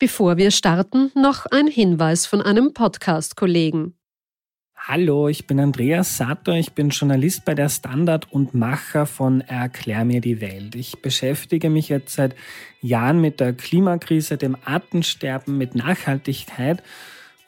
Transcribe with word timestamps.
Bevor 0.00 0.38
wir 0.38 0.50
starten, 0.50 1.12
noch 1.14 1.44
ein 1.44 1.66
Hinweis 1.66 2.24
von 2.24 2.40
einem 2.40 2.72
Podcast-Kollegen. 2.72 3.92
Hallo, 4.74 5.28
ich 5.28 5.46
bin 5.46 5.60
Andreas 5.60 6.16
Sator, 6.16 6.54
ich 6.54 6.72
bin 6.72 6.88
Journalist 6.88 7.44
bei 7.44 7.54
der 7.54 7.68
Standard 7.68 8.32
und 8.32 8.54
Macher 8.54 9.04
von 9.04 9.42
Erklär 9.42 10.06
mir 10.06 10.22
die 10.22 10.40
Welt. 10.40 10.74
Ich 10.74 11.02
beschäftige 11.02 11.68
mich 11.68 11.90
jetzt 11.90 12.14
seit 12.14 12.34
Jahren 12.80 13.20
mit 13.20 13.40
der 13.40 13.52
Klimakrise, 13.52 14.38
dem 14.38 14.56
Artensterben, 14.64 15.58
mit 15.58 15.74
Nachhaltigkeit 15.74 16.82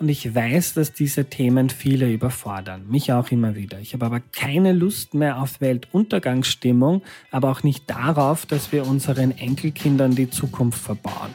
und 0.03 0.09
ich 0.09 0.35
weiß, 0.35 0.75
dass 0.75 0.93
diese 0.93 1.27
Themen 1.27 1.71
viele 1.71 2.13
überfordern, 2.13 2.89
mich 2.89 3.13
auch 3.13 3.31
immer 3.31 3.55
wieder. 3.55 3.79
Ich 3.79 3.95
habe 3.95 4.05
aber 4.05 4.21
keine 4.21 4.73
Lust 4.73 5.15
mehr 5.15 5.41
auf 5.41 5.61
Weltuntergangsstimmung, 5.61 7.03
aber 7.31 7.51
auch 7.51 7.63
nicht 7.63 7.89
darauf, 7.89 8.45
dass 8.45 8.73
wir 8.73 8.85
unseren 8.85 9.31
Enkelkindern 9.31 10.17
die 10.17 10.29
Zukunft 10.29 10.83
verbauen. 10.83 11.31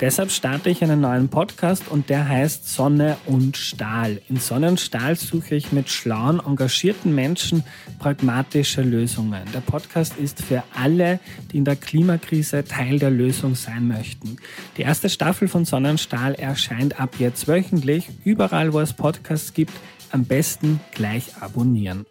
Deshalb 0.00 0.30
starte 0.30 0.70
ich 0.70 0.82
einen 0.82 1.02
neuen 1.02 1.28
Podcast 1.28 1.88
und 1.88 2.08
der 2.08 2.26
heißt 2.26 2.66
Sonne 2.66 3.18
und 3.26 3.58
Stahl. 3.58 4.22
In 4.30 4.36
Sonne 4.36 4.68
und 4.68 4.80
Stahl 4.80 5.14
suche 5.14 5.56
ich 5.56 5.72
mit 5.72 5.90
schlauen, 5.90 6.40
engagierten 6.40 7.14
Menschen 7.14 7.64
pragmatische 7.98 8.80
Lösungen. 8.80 9.42
Der 9.52 9.60
Podcast 9.60 10.16
ist 10.16 10.42
für 10.42 10.62
alle, 10.74 11.20
die 11.52 11.58
in 11.58 11.66
der 11.66 11.76
Klimakrise 11.76 12.64
Teil 12.64 12.98
der 12.98 13.10
Lösung 13.10 13.54
sein 13.54 13.88
möchten. 13.88 14.38
Die 14.78 14.82
erste 14.82 15.10
Staffel 15.10 15.48
von 15.48 15.66
Sonne 15.66 15.90
und 15.90 16.00
Stahl 16.00 16.32
erscheint 16.32 16.98
ab 16.98 17.16
jetzt 17.18 17.46
wöchentlich 17.46 18.08
überall, 18.24 18.72
wo 18.72 18.80
es 18.80 18.94
Podcasts 18.94 19.52
gibt, 19.52 19.74
am 20.12 20.24
besten 20.24 20.80
gleich 20.92 21.36
abonnieren. 21.42 22.06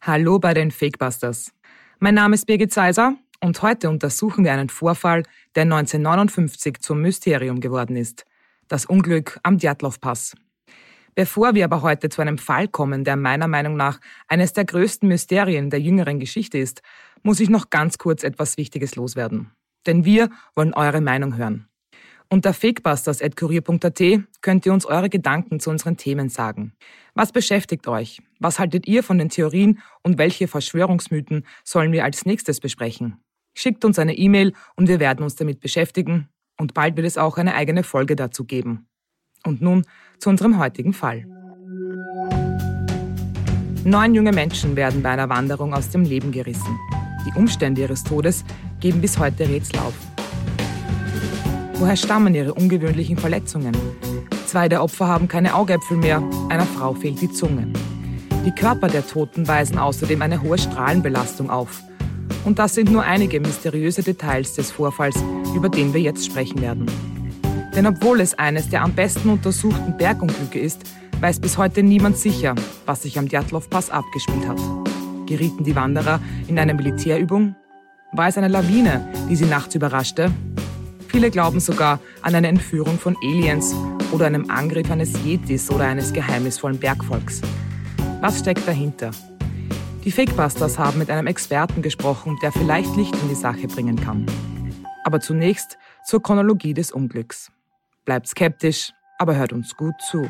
Hallo 0.00 0.38
bei 0.38 0.54
den 0.54 0.70
Fakebusters. 0.70 1.52
Mein 1.98 2.14
Name 2.14 2.34
ist 2.34 2.46
Birgit 2.46 2.72
Seiser 2.72 3.18
und 3.42 3.62
heute 3.62 3.88
untersuchen 3.88 4.44
wir 4.44 4.52
einen 4.52 4.68
Vorfall, 4.68 5.22
der 5.54 5.62
1959 5.62 6.80
zum 6.80 7.00
Mysterium 7.02 7.60
geworden 7.60 7.96
ist. 7.96 8.24
Das 8.68 8.86
Unglück 8.86 9.40
am 9.42 9.58
Djatlov-Pass. 9.58 10.34
Bevor 11.14 11.54
wir 11.54 11.64
aber 11.64 11.82
heute 11.82 12.08
zu 12.08 12.22
einem 12.22 12.38
Fall 12.38 12.68
kommen, 12.68 13.04
der 13.04 13.16
meiner 13.16 13.48
Meinung 13.48 13.76
nach 13.76 14.00
eines 14.28 14.52
der 14.52 14.64
größten 14.64 15.08
Mysterien 15.08 15.70
der 15.70 15.80
jüngeren 15.80 16.20
Geschichte 16.20 16.58
ist, 16.58 16.82
muss 17.22 17.40
ich 17.40 17.50
noch 17.50 17.70
ganz 17.70 17.98
kurz 17.98 18.22
etwas 18.22 18.56
Wichtiges 18.56 18.94
loswerden. 18.94 19.50
Denn 19.86 20.04
wir 20.04 20.30
wollen 20.54 20.74
eure 20.74 21.00
Meinung 21.00 21.36
hören. 21.36 21.66
Unter 22.28 22.54
fakebusters.kurier.at 22.54 24.00
könnt 24.40 24.64
ihr 24.64 24.72
uns 24.72 24.86
eure 24.86 25.10
Gedanken 25.10 25.58
zu 25.58 25.68
unseren 25.68 25.96
Themen 25.96 26.28
sagen. 26.28 26.74
Was 27.14 27.32
beschäftigt 27.32 27.88
euch? 27.88 28.22
Was 28.38 28.60
haltet 28.60 28.86
ihr 28.86 29.02
von 29.02 29.18
den 29.18 29.30
Theorien 29.30 29.80
und 30.02 30.16
welche 30.16 30.46
Verschwörungsmythen 30.46 31.44
sollen 31.64 31.90
wir 31.90 32.04
als 32.04 32.24
nächstes 32.26 32.60
besprechen? 32.60 33.16
Schickt 33.54 33.84
uns 33.84 33.98
eine 33.98 34.16
E-Mail 34.16 34.52
und 34.76 34.88
wir 34.88 35.00
werden 35.00 35.22
uns 35.22 35.36
damit 35.36 35.60
beschäftigen 35.60 36.28
und 36.58 36.74
bald 36.74 36.96
wird 36.96 37.06
es 37.06 37.18
auch 37.18 37.38
eine 37.38 37.54
eigene 37.54 37.82
Folge 37.82 38.16
dazu 38.16 38.44
geben. 38.44 38.86
Und 39.44 39.62
nun 39.62 39.84
zu 40.18 40.30
unserem 40.30 40.58
heutigen 40.58 40.92
Fall. 40.92 41.26
Neun 43.84 44.14
junge 44.14 44.32
Menschen 44.32 44.76
werden 44.76 45.02
bei 45.02 45.10
einer 45.10 45.30
Wanderung 45.30 45.72
aus 45.72 45.88
dem 45.88 46.04
Leben 46.04 46.32
gerissen. 46.32 46.78
Die 47.26 47.38
Umstände 47.38 47.80
ihres 47.80 48.04
Todes 48.04 48.44
geben 48.80 49.00
bis 49.00 49.18
heute 49.18 49.48
Rätsel 49.48 49.78
auf. 49.80 49.94
Woher 51.74 51.96
stammen 51.96 52.34
ihre 52.34 52.52
ungewöhnlichen 52.52 53.16
Verletzungen? 53.16 53.74
Zwei 54.46 54.68
der 54.68 54.82
Opfer 54.82 55.08
haben 55.08 55.28
keine 55.28 55.54
Augäpfel 55.54 55.96
mehr, 55.96 56.22
einer 56.50 56.66
Frau 56.66 56.92
fehlt 56.92 57.22
die 57.22 57.30
Zunge. 57.30 57.68
Die 58.44 58.52
Körper 58.52 58.88
der 58.88 59.06
Toten 59.06 59.48
weisen 59.48 59.78
außerdem 59.78 60.20
eine 60.20 60.42
hohe 60.42 60.58
Strahlenbelastung 60.58 61.48
auf. 61.48 61.82
Und 62.44 62.58
das 62.58 62.74
sind 62.74 62.90
nur 62.90 63.02
einige 63.02 63.40
mysteriöse 63.40 64.02
Details 64.02 64.54
des 64.54 64.70
Vorfalls, 64.70 65.16
über 65.54 65.68
den 65.68 65.92
wir 65.92 66.00
jetzt 66.00 66.24
sprechen 66.24 66.60
werden. 66.60 66.86
Denn 67.74 67.86
obwohl 67.86 68.20
es 68.20 68.34
eines 68.38 68.68
der 68.68 68.82
am 68.82 68.92
besten 68.92 69.28
untersuchten 69.28 69.96
Bergunglücke 69.96 70.58
ist, 70.58 70.82
weiß 71.20 71.40
bis 71.40 71.58
heute 71.58 71.82
niemand 71.82 72.16
sicher, 72.16 72.54
was 72.86 73.02
sich 73.02 73.18
am 73.18 73.28
Djatlov-Pass 73.28 73.90
abgespielt 73.90 74.48
hat. 74.48 74.58
Gerieten 75.26 75.64
die 75.64 75.76
Wanderer 75.76 76.20
in 76.48 76.58
eine 76.58 76.74
Militärübung? 76.74 77.54
War 78.12 78.28
es 78.28 78.38
eine 78.38 78.48
Lawine, 78.48 79.06
die 79.28 79.36
sie 79.36 79.44
nachts 79.44 79.74
überraschte? 79.74 80.32
Viele 81.06 81.30
glauben 81.30 81.60
sogar 81.60 82.00
an 82.22 82.34
eine 82.34 82.48
Entführung 82.48 82.98
von 82.98 83.16
Aliens 83.22 83.74
oder 84.12 84.26
einem 84.26 84.50
Angriff 84.50 84.90
eines 84.90 85.12
Yetis 85.24 85.70
oder 85.70 85.84
eines 85.84 86.12
geheimnisvollen 86.12 86.78
Bergvolks. 86.78 87.40
Was 88.20 88.40
steckt 88.40 88.66
dahinter? 88.66 89.10
Die 90.04 90.12
Fakebusters 90.12 90.78
haben 90.78 90.98
mit 90.98 91.10
einem 91.10 91.26
Experten 91.26 91.82
gesprochen, 91.82 92.38
der 92.40 92.52
vielleicht 92.52 92.96
Licht 92.96 93.14
in 93.14 93.28
die 93.28 93.34
Sache 93.34 93.68
bringen 93.68 93.96
kann. 93.96 94.24
Aber 95.04 95.20
zunächst 95.20 95.76
zur 96.06 96.22
Chronologie 96.22 96.72
des 96.72 96.90
Unglücks. 96.90 97.52
Bleibt 98.06 98.26
skeptisch, 98.26 98.92
aber 99.18 99.36
hört 99.36 99.52
uns 99.52 99.76
gut 99.76 99.94
zu. 100.00 100.26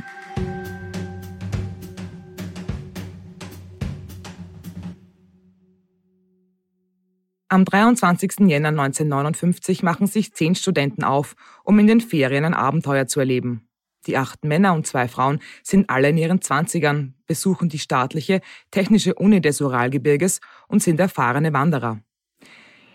Am 7.48 7.64
23. 7.64 8.48
Jänner 8.48 8.70
1959 8.70 9.84
machen 9.84 10.08
sich 10.08 10.34
zehn 10.34 10.56
Studenten 10.56 11.04
auf, 11.04 11.36
um 11.62 11.78
in 11.78 11.86
den 11.86 12.00
Ferien 12.00 12.44
ein 12.44 12.54
Abenteuer 12.54 13.06
zu 13.06 13.20
erleben. 13.20 13.69
Die 14.06 14.16
acht 14.16 14.44
Männer 14.44 14.74
und 14.74 14.86
zwei 14.86 15.08
Frauen 15.08 15.40
sind 15.62 15.90
alle 15.90 16.08
in 16.08 16.16
ihren 16.16 16.40
Zwanzigern, 16.40 17.14
besuchen 17.26 17.68
die 17.68 17.78
staatliche 17.78 18.40
Technische 18.70 19.14
Uni 19.14 19.40
des 19.40 19.60
Uralgebirges 19.60 20.40
und 20.68 20.82
sind 20.82 20.98
erfahrene 21.00 21.52
Wanderer. 21.52 22.00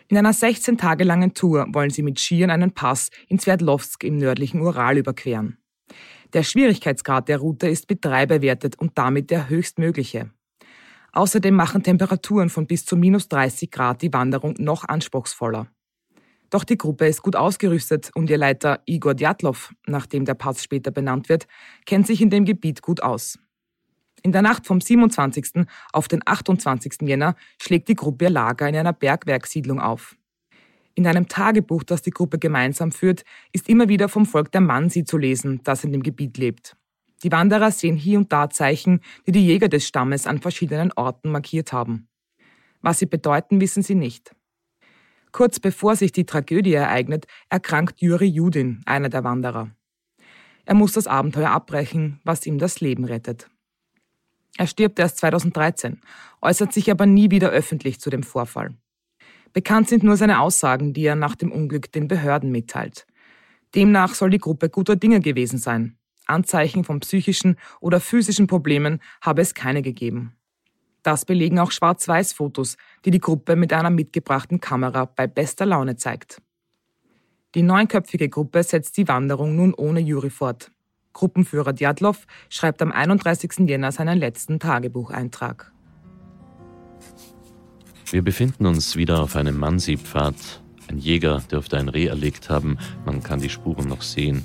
In 0.08 0.18
einer 0.18 0.34
16 0.34 0.78
Tage 0.78 1.04
langen 1.04 1.34
Tour 1.34 1.68
wollen 1.72 1.90
sie 1.90 2.04
mit 2.04 2.20
Skiern 2.20 2.52
einen 2.52 2.72
Pass 2.72 3.10
in 3.28 3.40
Sverdlovsk 3.40 4.04
im 4.04 4.18
nördlichen 4.18 4.62
Ural 4.62 4.98
überqueren. 4.98 5.58
Der 6.34 6.44
Schwierigkeitsgrad 6.44 7.28
der 7.28 7.40
Route 7.40 7.68
ist 7.68 7.90
mit 7.90 8.06
und 8.06 8.98
damit 8.98 9.32
der 9.32 9.50
höchstmögliche. 9.50 10.32
Außerdem 11.12 11.56
machen 11.56 11.82
Temperaturen 11.82 12.50
von 12.50 12.68
bis 12.68 12.86
zu 12.86 12.98
minus 12.98 13.30
30 13.30 13.72
Grad 13.72 14.02
die 14.02 14.12
Wanderung 14.12 14.56
noch 14.58 14.84
anspruchsvoller. 14.84 15.70
Doch 16.50 16.64
die 16.64 16.78
Gruppe 16.78 17.08
ist 17.08 17.22
gut 17.22 17.36
ausgerüstet 17.36 18.12
und 18.16 18.30
ihr 18.30 18.38
Leiter 18.38 18.82
Igor 18.86 19.14
Djatlov, 19.14 19.74
nach 19.88 20.06
dem 20.06 20.26
der 20.26 20.36
Pass 20.36 20.64
später 20.64 20.92
benannt 20.92 21.30
wird, 21.30 21.48
kennt 21.86 22.08
sich 22.08 22.22
in 22.22 22.30
dem 22.30 22.46
Gebiet 22.46 22.82
gut 22.82 23.02
aus. 23.02 23.40
In 24.24 24.32
der 24.32 24.42
Nacht 24.42 24.66
vom 24.66 24.82
27. 24.82 25.66
auf 25.94 26.08
den 26.08 26.22
28. 26.26 27.02
Jänner 27.02 27.36
schlägt 27.62 27.90
die 27.90 27.96
Gruppe 27.96 28.26
ihr 28.26 28.32
Lager 28.32 28.68
in 28.68 28.76
einer 28.76 28.94
Bergwerkssiedlung 28.94 29.80
auf. 29.80 30.16
In 30.96 31.06
einem 31.06 31.28
Tagebuch, 31.28 31.84
das 31.84 32.02
die 32.02 32.12
Gruppe 32.12 32.40
gemeinsam 32.40 32.92
führt, 32.92 33.24
ist 33.52 33.68
immer 33.68 33.90
wieder 33.90 34.08
vom 34.08 34.26
Volk 34.26 34.52
der 34.52 34.62
Mansi 34.62 35.04
zu 35.04 35.18
lesen, 35.18 35.62
das 35.64 35.84
in 35.84 35.92
dem 35.92 36.02
Gebiet 36.02 36.38
lebt. 36.38 36.78
Die 37.24 37.32
Wanderer 37.32 37.70
sehen 37.72 37.98
hier 37.98 38.18
und 38.18 38.32
da 38.32 38.50
Zeichen, 38.50 39.02
die 39.28 39.32
die 39.32 39.46
Jäger 39.46 39.68
des 39.68 39.86
Stammes 39.88 40.26
an 40.26 40.40
verschiedenen 40.40 40.92
Orten 40.94 41.32
markiert 41.32 41.74
haben. 41.74 42.08
Was 42.82 43.00
sie 43.00 43.08
bedeuten, 43.08 43.60
wissen 43.62 43.84
sie 43.84 43.96
nicht. 43.96 44.36
Kurz 45.36 45.60
bevor 45.60 45.98
sich 45.98 46.14
die 46.14 46.26
Tragödie 46.26 46.76
ereignet, 46.76 47.28
erkrankt 47.50 48.00
Juri 48.00 48.28
Judin, 48.28 48.82
einer 48.86 49.10
der 49.10 49.26
Wanderer. 49.26 49.70
Er 50.64 50.76
muss 50.76 50.94
das 50.94 51.08
Abenteuer 51.08 51.50
abbrechen, 51.50 52.22
was 52.24 52.46
ihm 52.46 52.58
das 52.58 52.80
Leben 52.80 53.04
rettet. 53.04 53.50
Er 54.58 54.66
stirbt 54.66 54.98
erst 54.98 55.18
2013, 55.18 56.00
äußert 56.42 56.72
sich 56.72 56.90
aber 56.90 57.06
nie 57.06 57.32
wieder 57.32 57.50
öffentlich 57.50 58.00
zu 58.00 58.10
dem 58.10 58.24
Vorfall. 58.24 58.76
Bekannt 59.52 59.90
sind 59.90 60.04
nur 60.04 60.16
seine 60.16 60.40
Aussagen, 60.40 60.94
die 60.94 61.04
er 61.04 61.16
nach 61.16 61.36
dem 61.36 61.52
Unglück 61.52 61.92
den 61.92 62.08
Behörden 62.08 62.50
mitteilt. 62.50 63.06
Demnach 63.76 64.14
soll 64.14 64.30
die 64.30 64.38
Gruppe 64.38 64.70
guter 64.70 64.96
Dinge 64.96 65.20
gewesen 65.20 65.60
sein. 65.60 65.98
Anzeichen 66.28 66.86
von 66.86 67.02
psychischen 67.02 67.58
oder 67.82 68.00
physischen 68.00 68.48
Problemen 68.48 69.02
habe 69.20 69.42
es 69.42 69.54
keine 69.54 69.82
gegeben. 69.82 70.35
Das 71.06 71.24
belegen 71.24 71.60
auch 71.60 71.70
Schwarz-Weiß-Fotos, 71.70 72.78
die 73.06 73.12
die 73.12 73.20
Gruppe 73.20 73.56
mit 73.56 73.72
einer 73.72 73.92
mitgebrachten 73.92 74.60
Kamera 74.60 75.06
bei 75.06 75.28
bester 75.28 75.68
Laune 75.68 75.98
zeigt. 75.98 76.42
Die 77.54 77.62
neunköpfige 77.62 78.28
Gruppe 78.28 78.64
setzt 78.64 78.98
die 78.98 79.08
Wanderung 79.08 79.56
nun 79.56 79.76
ohne 79.76 80.00
Jury 80.00 80.32
fort. 80.32 80.72
Gruppenführer 81.14 81.74
Djatlov 81.74 82.26
schreibt 82.50 82.82
am 82.82 82.92
31. 82.92 83.70
Jänner 83.70 83.92
seinen 83.92 84.18
letzten 84.18 84.60
Tagebucheintrag. 84.60 85.72
Wir 88.10 88.24
befinden 88.24 88.66
uns 88.66 88.96
wieder 88.96 89.22
auf 89.22 89.36
einem 89.36 89.60
Mansi-Pfad, 89.60 90.64
Ein 90.88 90.98
Jäger 90.98 91.44
dürfte 91.52 91.78
ein 91.78 91.90
Reh 91.90 92.08
erlegt 92.08 92.50
haben, 92.50 92.80
man 93.06 93.22
kann 93.22 93.40
die 93.40 93.50
Spuren 93.50 93.88
noch 93.88 94.02
sehen. 94.02 94.44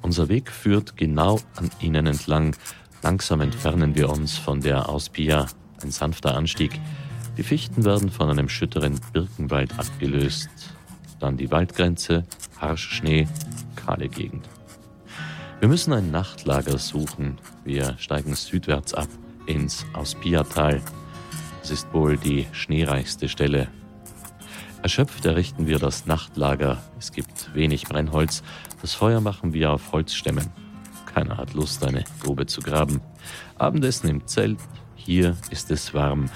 Unser 0.00 0.30
Weg 0.30 0.50
führt 0.50 0.96
genau 0.96 1.38
an 1.56 1.68
ihnen 1.80 2.06
entlang. 2.06 2.56
Langsam 3.02 3.42
entfernen 3.42 3.94
wir 3.94 4.08
uns 4.08 4.38
von 4.38 4.62
der 4.62 4.88
Auspia, 4.88 5.46
ein 5.82 5.90
sanfter 5.90 6.34
Anstieg. 6.34 6.80
Die 7.36 7.42
Fichten 7.42 7.84
werden 7.84 8.10
von 8.10 8.30
einem 8.30 8.48
schütteren 8.48 9.00
Birkenwald 9.12 9.78
abgelöst. 9.78 10.48
Dann 11.20 11.36
die 11.36 11.50
Waldgrenze, 11.50 12.24
Harschschnee, 12.60 13.28
kahle 13.76 14.08
Gegend. 14.08 14.48
Wir 15.60 15.68
müssen 15.68 15.92
ein 15.92 16.10
Nachtlager 16.10 16.78
suchen. 16.78 17.38
Wir 17.64 17.96
steigen 17.98 18.34
südwärts 18.34 18.94
ab 18.94 19.08
ins 19.46 19.84
Auspia-Tal. 19.92 20.80
Es 21.62 21.70
ist 21.70 21.92
wohl 21.92 22.16
die 22.16 22.46
schneereichste 22.52 23.28
Stelle 23.28 23.68
Erschöpft 24.82 25.24
errichten 25.26 25.66
wir 25.66 25.78
das 25.78 26.06
Nachtlager. 26.06 26.78
Es 26.98 27.12
gibt 27.12 27.52
wenig 27.54 27.84
Brennholz. 27.84 28.42
Das 28.80 28.94
Feuer 28.94 29.20
machen 29.20 29.52
wir 29.52 29.72
auf 29.72 29.92
Holzstämmen. 29.92 30.46
Keiner 31.12 31.36
hat 31.36 31.54
Lust, 31.54 31.84
eine 31.84 32.04
Grube 32.22 32.46
zu 32.46 32.60
graben. 32.60 33.00
Abendessen 33.58 34.08
im 34.08 34.26
Zelt. 34.26 34.58
Hier 35.08 35.38
ist 35.48 35.70
es 35.70 35.94
warm. 35.94 36.28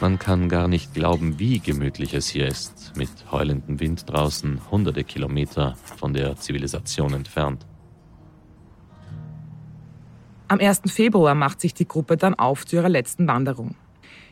Man 0.00 0.20
kann 0.20 0.48
gar 0.48 0.68
nicht 0.68 0.94
glauben, 0.94 1.40
wie 1.40 1.58
gemütlich 1.58 2.14
es 2.14 2.28
hier 2.28 2.46
ist, 2.46 2.92
mit 2.94 3.10
heulendem 3.32 3.80
Wind 3.80 4.08
draußen, 4.08 4.60
hunderte 4.70 5.02
Kilometer 5.02 5.76
von 5.98 6.12
der 6.12 6.36
Zivilisation 6.36 7.12
entfernt. 7.12 7.66
Am 10.46 10.60
1. 10.60 10.82
Februar 10.86 11.34
macht 11.34 11.60
sich 11.60 11.74
die 11.74 11.88
Gruppe 11.88 12.16
dann 12.16 12.34
auf 12.34 12.64
zu 12.64 12.76
ihrer 12.76 12.88
letzten 12.88 13.26
Wanderung. 13.26 13.74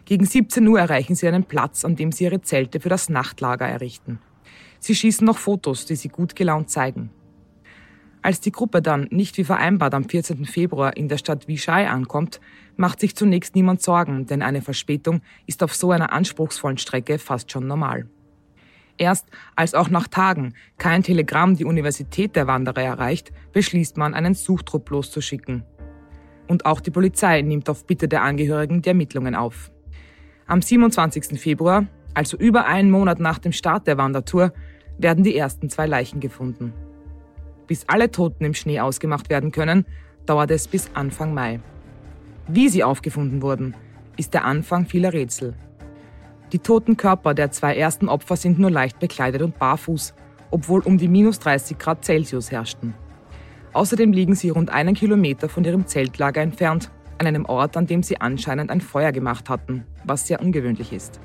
Gegen 0.04 0.26
17 0.26 0.64
Uhr 0.68 0.78
erreichen 0.78 1.16
sie 1.16 1.26
einen 1.26 1.42
Platz, 1.42 1.84
an 1.84 1.96
dem 1.96 2.12
sie 2.12 2.22
ihre 2.22 2.40
Zelte 2.40 2.78
für 2.78 2.90
das 2.90 3.08
Nachtlager 3.08 3.66
errichten. 3.66 4.20
Sie 4.78 4.94
schießen 4.94 5.26
noch 5.26 5.38
Fotos, 5.38 5.86
die 5.86 5.96
sie 5.96 6.08
gut 6.08 6.36
gelaunt 6.36 6.70
zeigen. 6.70 7.10
Als 8.20 8.40
die 8.40 8.52
Gruppe 8.52 8.82
dann, 8.82 9.06
nicht 9.10 9.38
wie 9.38 9.44
vereinbart, 9.44 9.94
am 9.94 10.08
14. 10.08 10.44
Februar 10.44 10.96
in 10.96 11.08
der 11.08 11.18
Stadt 11.18 11.46
Vichai 11.46 11.88
ankommt, 11.88 12.40
macht 12.76 13.00
sich 13.00 13.14
zunächst 13.14 13.54
niemand 13.54 13.82
Sorgen, 13.82 14.26
denn 14.26 14.42
eine 14.42 14.62
Verspätung 14.62 15.20
ist 15.46 15.62
auf 15.62 15.74
so 15.74 15.92
einer 15.92 16.12
anspruchsvollen 16.12 16.78
Strecke 16.78 17.18
fast 17.18 17.52
schon 17.52 17.66
normal. 17.66 18.06
Erst 18.96 19.26
als 19.54 19.74
auch 19.74 19.90
nach 19.90 20.08
Tagen 20.08 20.54
kein 20.76 21.04
Telegramm 21.04 21.56
die 21.56 21.64
Universität 21.64 22.34
der 22.34 22.48
Wanderer 22.48 22.82
erreicht, 22.82 23.30
beschließt 23.52 23.96
man, 23.96 24.14
einen 24.14 24.34
Suchtrupp 24.34 24.90
loszuschicken. 24.90 25.64
Und 26.48 26.66
auch 26.66 26.80
die 26.80 26.90
Polizei 26.90 27.42
nimmt 27.42 27.70
auf 27.70 27.86
Bitte 27.86 28.08
der 28.08 28.22
Angehörigen 28.22 28.82
die 28.82 28.88
Ermittlungen 28.88 29.36
auf. 29.36 29.70
Am 30.46 30.62
27. 30.62 31.40
Februar, 31.40 31.86
also 32.14 32.36
über 32.36 32.66
einen 32.66 32.90
Monat 32.90 33.20
nach 33.20 33.38
dem 33.38 33.52
Start 33.52 33.86
der 33.86 33.98
Wandertour, 33.98 34.52
werden 34.98 35.22
die 35.22 35.36
ersten 35.36 35.70
zwei 35.70 35.86
Leichen 35.86 36.18
gefunden. 36.18 36.72
Bis 37.68 37.84
alle 37.86 38.10
Toten 38.10 38.44
im 38.44 38.54
Schnee 38.54 38.80
ausgemacht 38.80 39.30
werden 39.30 39.52
können, 39.52 39.86
dauert 40.26 40.50
es 40.50 40.66
bis 40.66 40.90
Anfang 40.94 41.34
Mai. 41.34 41.60
Wie 42.48 42.68
sie 42.68 42.82
aufgefunden 42.82 43.42
wurden, 43.42 43.76
ist 44.16 44.34
der 44.34 44.44
Anfang 44.44 44.86
vieler 44.86 45.12
Rätsel. 45.12 45.54
Die 46.52 46.58
toten 46.58 46.96
Körper 46.96 47.34
der 47.34 47.50
zwei 47.50 47.76
ersten 47.76 48.08
Opfer 48.08 48.36
sind 48.36 48.58
nur 48.58 48.70
leicht 48.70 48.98
bekleidet 48.98 49.42
und 49.42 49.58
barfuß, 49.58 50.14
obwohl 50.50 50.80
um 50.80 50.96
die 50.96 51.08
minus 51.08 51.38
30 51.40 51.78
Grad 51.78 52.04
Celsius 52.04 52.50
herrschten. 52.50 52.94
Außerdem 53.74 54.12
liegen 54.12 54.34
sie 54.34 54.48
rund 54.48 54.70
einen 54.70 54.94
Kilometer 54.94 55.50
von 55.50 55.62
ihrem 55.62 55.86
Zeltlager 55.86 56.40
entfernt 56.40 56.90
an 57.18 57.26
einem 57.26 57.44
Ort, 57.44 57.76
an 57.76 57.86
dem 57.86 58.02
sie 58.02 58.18
anscheinend 58.18 58.70
ein 58.70 58.80
Feuer 58.80 59.12
gemacht 59.12 59.50
hatten, 59.50 59.84
was 60.04 60.26
sehr 60.26 60.40
ungewöhnlich 60.40 60.92
ist. 60.92 61.20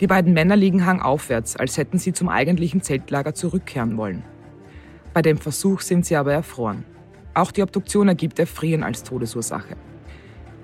Die 0.00 0.06
beiden 0.06 0.32
Männer 0.32 0.56
liegen 0.56 0.86
hangaufwärts, 0.86 1.56
als 1.56 1.76
hätten 1.76 1.98
sie 1.98 2.14
zum 2.14 2.30
eigentlichen 2.30 2.80
Zeltlager 2.82 3.34
zurückkehren 3.34 3.96
wollen. 3.98 4.22
Bei 5.18 5.22
dem 5.22 5.38
Versuch 5.38 5.80
sind 5.80 6.06
sie 6.06 6.14
aber 6.14 6.32
erfroren. 6.32 6.84
Auch 7.34 7.50
die 7.50 7.64
Obduktion 7.64 8.06
ergibt 8.06 8.38
Erfrieren 8.38 8.84
als 8.84 9.02
Todesursache. 9.02 9.76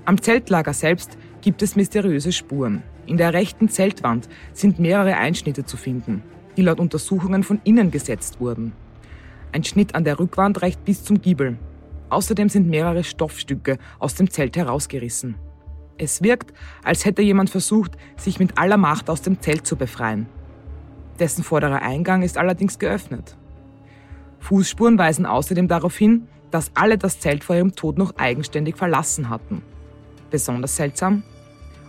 Am 0.04 0.22
Zeltlager 0.22 0.72
selbst 0.72 1.18
gibt 1.40 1.60
es 1.60 1.74
mysteriöse 1.74 2.30
Spuren. 2.30 2.84
In 3.06 3.16
der 3.16 3.32
rechten 3.32 3.68
Zeltwand 3.68 4.28
sind 4.52 4.78
mehrere 4.78 5.16
Einschnitte 5.16 5.64
zu 5.64 5.76
finden, 5.76 6.22
die 6.56 6.62
laut 6.62 6.78
Untersuchungen 6.78 7.42
von 7.42 7.60
innen 7.64 7.90
gesetzt 7.90 8.38
wurden. 8.38 8.74
Ein 9.50 9.64
Schnitt 9.64 9.96
an 9.96 10.04
der 10.04 10.20
Rückwand 10.20 10.62
reicht 10.62 10.84
bis 10.84 11.02
zum 11.02 11.20
Giebel, 11.20 11.58
Außerdem 12.10 12.48
sind 12.48 12.68
mehrere 12.68 13.02
Stoffstücke 13.02 13.78
aus 13.98 14.14
dem 14.14 14.30
Zelt 14.30 14.56
herausgerissen. 14.56 15.34
Es 15.98 16.22
wirkt, 16.22 16.52
als 16.84 17.04
hätte 17.04 17.22
jemand 17.22 17.50
versucht, 17.50 17.96
sich 18.16 18.38
mit 18.38 18.56
aller 18.56 18.76
Macht 18.76 19.10
aus 19.10 19.20
dem 19.20 19.40
Zelt 19.40 19.66
zu 19.66 19.74
befreien. 19.74 20.28
Dessen 21.18 21.42
vorderer 21.42 21.82
Eingang 21.82 22.22
ist 22.22 22.38
allerdings 22.38 22.78
geöffnet. 22.78 23.36
Fußspuren 24.44 24.98
weisen 24.98 25.24
außerdem 25.24 25.68
darauf 25.68 25.96
hin, 25.96 26.28
dass 26.50 26.70
alle 26.74 26.98
das 26.98 27.18
Zelt 27.18 27.42
vor 27.42 27.56
ihrem 27.56 27.74
Tod 27.74 27.96
noch 27.96 28.16
eigenständig 28.16 28.76
verlassen 28.76 29.30
hatten. 29.30 29.62
Besonders 30.30 30.76
seltsam? 30.76 31.22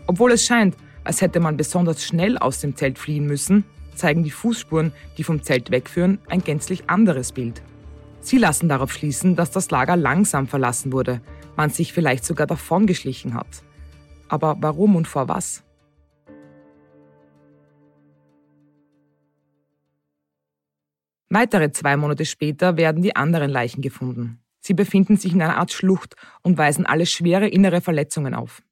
Obwohl 0.07 0.31
es 0.31 0.45
scheint, 0.45 0.77
als 1.03 1.19
hätte 1.19 1.41
man 1.41 1.57
besonders 1.57 2.01
schnell 2.05 2.37
aus 2.37 2.61
dem 2.61 2.77
Zelt 2.77 2.97
fliehen 2.97 3.27
müssen, 3.27 3.65
zeigen 3.93 4.23
die 4.23 4.31
Fußspuren, 4.31 4.93
die 5.17 5.25
vom 5.25 5.43
Zelt 5.43 5.69
wegführen, 5.69 6.19
ein 6.29 6.43
gänzlich 6.43 6.89
anderes 6.89 7.33
Bild. 7.33 7.61
Sie 8.21 8.37
lassen 8.37 8.69
darauf 8.69 8.93
schließen, 8.93 9.35
dass 9.35 9.51
das 9.51 9.69
Lager 9.69 9.97
langsam 9.97 10.47
verlassen 10.47 10.93
wurde, 10.93 11.19
man 11.57 11.71
sich 11.71 11.91
vielleicht 11.91 12.23
sogar 12.23 12.47
davongeschlichen 12.47 13.33
hat. 13.33 13.63
Aber 14.29 14.55
warum 14.61 14.95
und 14.95 15.09
vor 15.09 15.27
was? 15.27 15.61
Weitere 21.35 21.69
zwei 21.69 21.97
Monate 21.97 22.23
später 22.23 22.77
werden 22.77 23.01
die 23.01 23.17
anderen 23.17 23.51
Leichen 23.51 23.81
gefunden. 23.81 24.39
Sie 24.61 24.73
befinden 24.73 25.17
sich 25.17 25.33
in 25.33 25.41
einer 25.41 25.57
Art 25.57 25.73
Schlucht 25.73 26.15
und 26.43 26.57
weisen 26.57 26.85
alle 26.85 27.05
schwere 27.05 27.49
innere 27.49 27.81
Verletzungen 27.81 28.33
auf. 28.33 28.63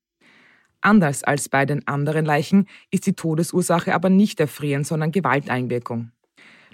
Anders 0.80 1.26
als 1.26 1.50
bei 1.50 1.66
den 1.66 1.86
anderen 1.90 2.24
Leichen 2.24 2.70
ist 2.90 3.06
die 3.06 3.16
Todesursache 3.16 3.94
aber 3.94 4.10
nicht 4.10 4.40
Erfrieren, 4.40 4.86
sondern 4.86 5.12
Gewalteinwirkung. 5.12 6.14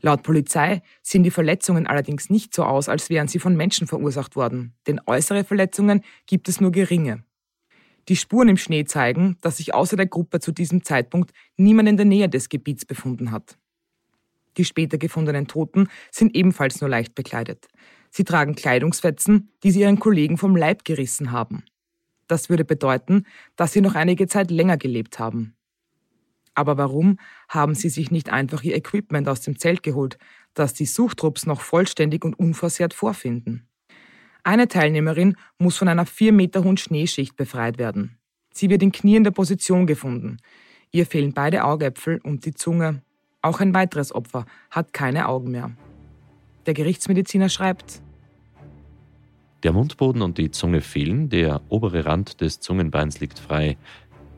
Laut 0.01 0.21
Polizei 0.21 0.83
sehen 1.01 1.23
die 1.23 1.31
Verletzungen 1.31 1.87
allerdings 1.87 2.29
nicht 2.29 2.53
so 2.53 2.65
aus, 2.65 2.87
als 2.87 3.09
wären 3.09 3.27
sie 3.27 3.39
von 3.39 3.57
Menschen 3.57 3.87
verursacht 3.87 4.35
worden, 4.35 4.75
denn 4.85 5.01
äußere 5.07 5.43
Verletzungen 5.43 6.03
gibt 6.27 6.49
es 6.49 6.61
nur 6.61 6.71
geringe. 6.71 7.23
Die 8.09 8.15
Spuren 8.15 8.49
im 8.49 8.57
Schnee 8.57 8.85
zeigen, 8.85 9.37
dass 9.41 9.57
sich 9.57 9.73
außer 9.73 9.97
der 9.97 10.05
Gruppe 10.05 10.39
zu 10.39 10.51
diesem 10.51 10.83
Zeitpunkt 10.83 11.31
niemand 11.57 11.89
in 11.89 11.97
der 11.97 12.05
Nähe 12.05 12.29
des 12.29 12.49
Gebiets 12.49 12.85
befunden 12.85 13.31
hat. 13.31 13.57
Die 14.59 14.65
später 14.65 14.97
gefundenen 14.97 15.47
Toten 15.47 15.87
sind 16.11 16.35
ebenfalls 16.35 16.81
nur 16.81 16.89
leicht 16.89 17.15
bekleidet. 17.15 17.69
Sie 18.11 18.25
tragen 18.25 18.55
Kleidungsfetzen, 18.55 19.53
die 19.63 19.71
sie 19.71 19.79
ihren 19.79 19.99
Kollegen 19.99 20.37
vom 20.37 20.57
Leib 20.57 20.83
gerissen 20.83 21.31
haben. 21.31 21.63
Das 22.27 22.49
würde 22.49 22.65
bedeuten, 22.65 23.25
dass 23.55 23.71
sie 23.71 23.79
noch 23.79 23.95
einige 23.95 24.27
Zeit 24.27 24.51
länger 24.51 24.75
gelebt 24.75 25.17
haben. 25.17 25.55
Aber 26.55 26.77
warum 26.77 27.19
haben 27.47 27.73
sie 27.73 27.87
sich 27.87 28.11
nicht 28.11 28.33
einfach 28.33 28.61
ihr 28.63 28.75
Equipment 28.75 29.29
aus 29.29 29.39
dem 29.39 29.57
Zelt 29.57 29.81
geholt, 29.81 30.17
das 30.55 30.73
die 30.73 30.85
Suchtrupps 30.85 31.45
noch 31.45 31.61
vollständig 31.61 32.25
und 32.25 32.37
unversehrt 32.37 32.93
vorfinden? 32.93 33.65
Eine 34.43 34.67
Teilnehmerin 34.67 35.37
muss 35.57 35.77
von 35.77 35.87
einer 35.87 36.05
vier 36.05 36.33
Meter 36.33 36.65
hohen 36.65 36.75
Schneeschicht 36.75 37.37
befreit 37.37 37.77
werden. 37.77 38.17
Sie 38.53 38.69
wird 38.69 38.83
in 38.83 38.91
kniender 38.91 39.31
Position 39.31 39.87
gefunden. 39.87 40.35
Ihr 40.91 41.05
fehlen 41.05 41.31
beide 41.31 41.63
Augäpfel 41.63 42.19
und 42.23 42.45
die 42.45 42.53
Zunge. 42.53 43.03
Auch 43.41 43.59
ein 43.61 43.73
weiteres 43.73 44.13
Opfer 44.13 44.45
hat 44.69 44.93
keine 44.93 45.27
Augen 45.27 45.51
mehr. 45.51 45.71
Der 46.65 46.73
Gerichtsmediziner 46.73 47.49
schreibt, 47.49 48.01
der 49.63 49.73
Mundboden 49.73 50.21
und 50.21 50.37
die 50.37 50.51
Zunge 50.51 50.79
fehlen, 50.79 51.29
der 51.29 51.61
obere 51.67 52.05
Rand 52.05 52.39
des 52.39 52.61
Zungenbeins 52.61 53.19
liegt 53.19 53.39
frei. 53.39 53.77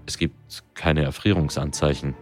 Es 0.07 0.17
gibt 0.17 0.63
keine 0.73 1.03
Erfrierungsanzeichen. 1.03 2.15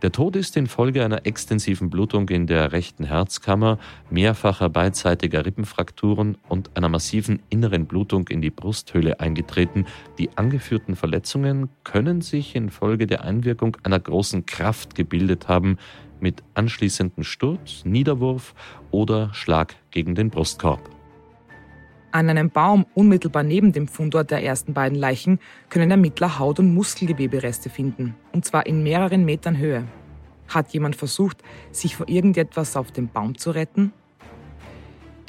Der 0.00 0.12
Tod 0.12 0.36
ist 0.36 0.56
infolge 0.56 1.04
einer 1.04 1.26
extensiven 1.26 1.90
Blutung 1.90 2.28
in 2.28 2.46
der 2.46 2.70
rechten 2.70 3.02
Herzkammer, 3.02 3.78
mehrfacher 4.10 4.68
beidseitiger 4.68 5.44
Rippenfrakturen 5.44 6.38
und 6.48 6.76
einer 6.76 6.88
massiven 6.88 7.42
inneren 7.50 7.86
Blutung 7.86 8.28
in 8.28 8.40
die 8.40 8.50
Brusthöhle 8.50 9.18
eingetreten. 9.18 9.86
Die 10.18 10.30
angeführten 10.36 10.94
Verletzungen 10.94 11.68
können 11.82 12.20
sich 12.20 12.54
infolge 12.54 13.08
der 13.08 13.24
Einwirkung 13.24 13.76
einer 13.82 13.98
großen 13.98 14.46
Kraft 14.46 14.94
gebildet 14.94 15.48
haben, 15.48 15.78
mit 16.20 16.44
anschließendem 16.54 17.24
Sturz, 17.24 17.84
Niederwurf 17.84 18.54
oder 18.92 19.34
Schlag 19.34 19.74
gegen 19.90 20.14
den 20.14 20.30
Brustkorb. 20.30 20.97
An 22.10 22.30
einem 22.30 22.48
Baum 22.48 22.86
unmittelbar 22.94 23.42
neben 23.42 23.72
dem 23.72 23.86
Fundort 23.86 24.30
der 24.30 24.42
ersten 24.42 24.72
beiden 24.72 24.96
Leichen 24.96 25.38
können 25.68 25.90
Ermittler 25.90 26.38
Haut- 26.38 26.58
und 26.58 26.72
Muskelgewebereste 26.72 27.68
finden, 27.68 28.14
und 28.32 28.46
zwar 28.46 28.64
in 28.64 28.82
mehreren 28.82 29.26
Metern 29.26 29.58
Höhe. 29.58 29.84
Hat 30.48 30.72
jemand 30.72 30.96
versucht, 30.96 31.42
sich 31.70 31.96
vor 31.96 32.08
irgendetwas 32.08 32.76
auf 32.76 32.92
dem 32.92 33.08
Baum 33.08 33.36
zu 33.36 33.50
retten? 33.50 33.92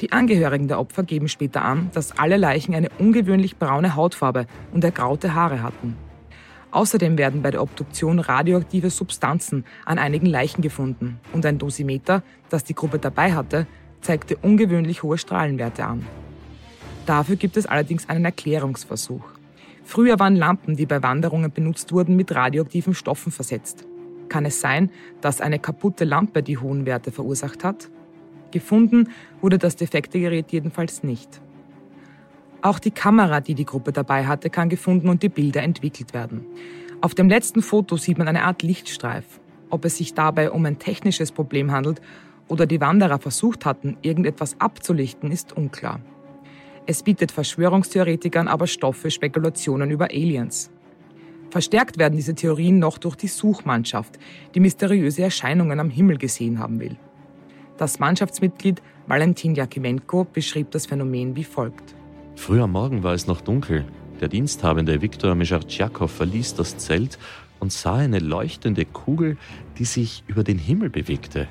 Die 0.00 0.12
Angehörigen 0.12 0.68
der 0.68 0.80
Opfer 0.80 1.02
geben 1.02 1.28
später 1.28 1.62
an, 1.62 1.90
dass 1.92 2.18
alle 2.18 2.38
Leichen 2.38 2.74
eine 2.74 2.88
ungewöhnlich 2.98 3.58
braune 3.58 3.94
Hautfarbe 3.94 4.46
und 4.72 4.82
ergraute 4.82 5.34
Haare 5.34 5.62
hatten. 5.62 5.98
Außerdem 6.70 7.18
werden 7.18 7.42
bei 7.42 7.50
der 7.50 7.60
Obduktion 7.60 8.20
radioaktive 8.20 8.88
Substanzen 8.88 9.66
an 9.84 9.98
einigen 9.98 10.26
Leichen 10.26 10.62
gefunden 10.62 11.20
und 11.34 11.44
ein 11.44 11.58
Dosimeter, 11.58 12.22
das 12.48 12.64
die 12.64 12.74
Gruppe 12.74 12.98
dabei 12.98 13.34
hatte, 13.34 13.66
zeigte 14.00 14.36
ungewöhnlich 14.36 15.02
hohe 15.02 15.18
Strahlenwerte 15.18 15.84
an. 15.84 16.06
Dafür 17.10 17.34
gibt 17.34 17.56
es 17.56 17.66
allerdings 17.66 18.08
einen 18.08 18.24
Erklärungsversuch. 18.24 19.24
Früher 19.82 20.20
waren 20.20 20.36
Lampen, 20.36 20.76
die 20.76 20.86
bei 20.86 21.02
Wanderungen 21.02 21.50
benutzt 21.50 21.90
wurden, 21.90 22.14
mit 22.14 22.32
radioaktiven 22.32 22.94
Stoffen 22.94 23.32
versetzt. 23.32 23.84
Kann 24.28 24.46
es 24.46 24.60
sein, 24.60 24.92
dass 25.20 25.40
eine 25.40 25.58
kaputte 25.58 26.04
Lampe 26.04 26.44
die 26.44 26.58
hohen 26.58 26.86
Werte 26.86 27.10
verursacht 27.10 27.64
hat? 27.64 27.90
Gefunden 28.52 29.08
wurde 29.40 29.58
das 29.58 29.74
defekte 29.74 30.20
Gerät 30.20 30.52
jedenfalls 30.52 31.02
nicht. 31.02 31.40
Auch 32.62 32.78
die 32.78 32.92
Kamera, 32.92 33.40
die 33.40 33.56
die 33.56 33.66
Gruppe 33.66 33.90
dabei 33.90 34.28
hatte, 34.28 34.48
kann 34.48 34.68
gefunden 34.68 35.08
und 35.08 35.24
die 35.24 35.30
Bilder 35.30 35.64
entwickelt 35.64 36.14
werden. 36.14 36.46
Auf 37.00 37.16
dem 37.16 37.28
letzten 37.28 37.60
Foto 37.60 37.96
sieht 37.96 38.18
man 38.18 38.28
eine 38.28 38.44
Art 38.44 38.62
Lichtstreif. 38.62 39.40
Ob 39.68 39.84
es 39.84 39.96
sich 39.96 40.14
dabei 40.14 40.52
um 40.52 40.64
ein 40.64 40.78
technisches 40.78 41.32
Problem 41.32 41.72
handelt 41.72 42.00
oder 42.46 42.66
die 42.66 42.80
Wanderer 42.80 43.18
versucht 43.18 43.66
hatten, 43.66 43.96
irgendetwas 44.00 44.60
abzulichten, 44.60 45.32
ist 45.32 45.56
unklar. 45.56 45.98
Es 46.86 47.02
bietet 47.02 47.30
Verschwörungstheoretikern 47.32 48.48
aber 48.48 48.66
Stoff 48.66 48.96
für 48.96 49.10
Spekulationen 49.10 49.90
über 49.90 50.06
Aliens. 50.06 50.70
Verstärkt 51.50 51.98
werden 51.98 52.16
diese 52.16 52.34
Theorien 52.34 52.78
noch 52.78 52.98
durch 52.98 53.16
die 53.16 53.28
Suchmannschaft, 53.28 54.18
die 54.54 54.60
mysteriöse 54.60 55.22
Erscheinungen 55.22 55.80
am 55.80 55.90
Himmel 55.90 56.16
gesehen 56.16 56.58
haben 56.58 56.80
will. 56.80 56.96
Das 57.76 57.98
Mannschaftsmitglied 57.98 58.82
Valentin 59.06 59.54
Jakimenko 59.54 60.24
beschrieb 60.24 60.70
das 60.70 60.86
Phänomen 60.86 61.34
wie 61.34 61.44
folgt. 61.44 61.94
Früh 62.36 62.60
am 62.60 62.72
Morgen 62.72 63.02
war 63.02 63.14
es 63.14 63.26
noch 63.26 63.40
dunkel. 63.40 63.84
Der 64.20 64.28
Diensthabende 64.28 65.02
Viktor 65.02 65.34
Michartschjakow 65.34 66.10
verließ 66.10 66.54
das 66.54 66.76
Zelt 66.78 67.18
und 67.58 67.72
sah 67.72 67.96
eine 67.96 68.18
leuchtende 68.18 68.84
Kugel, 68.84 69.36
die 69.78 69.84
sich 69.84 70.24
über 70.26 70.44
den 70.44 70.58
Himmel 70.58 70.90
bewegte. 70.90 71.48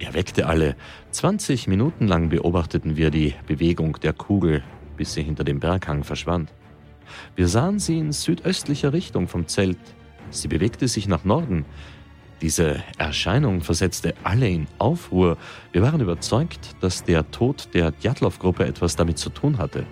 Er 0.00 0.14
weckte 0.14 0.46
alle. 0.46 0.76
20 1.10 1.68
Minuten 1.68 2.08
lang 2.08 2.30
beobachteten 2.30 2.96
wir 2.96 3.10
die 3.10 3.34
Bewegung 3.46 3.98
der 4.02 4.14
Kugel, 4.14 4.64
bis 4.96 5.12
sie 5.12 5.22
hinter 5.22 5.44
dem 5.44 5.60
Berghang 5.60 6.04
verschwand. 6.04 6.52
Wir 7.36 7.48
sahen 7.48 7.78
sie 7.78 7.98
in 7.98 8.12
südöstlicher 8.12 8.94
Richtung 8.94 9.28
vom 9.28 9.46
Zelt. 9.46 9.78
Sie 10.30 10.48
bewegte 10.48 10.88
sich 10.88 11.06
nach 11.06 11.24
Norden. 11.24 11.66
Diese 12.40 12.82
Erscheinung 12.96 13.60
versetzte 13.60 14.14
alle 14.24 14.48
in 14.48 14.68
Aufruhr. 14.78 15.36
Wir 15.72 15.82
waren 15.82 16.00
überzeugt, 16.00 16.76
dass 16.80 17.04
der 17.04 17.30
Tod 17.30 17.68
der 17.74 17.90
Djatlov-Gruppe 17.90 18.64
etwas 18.64 18.96
damit 18.96 19.18
zu 19.18 19.28
tun 19.28 19.58
hatte. 19.58 19.84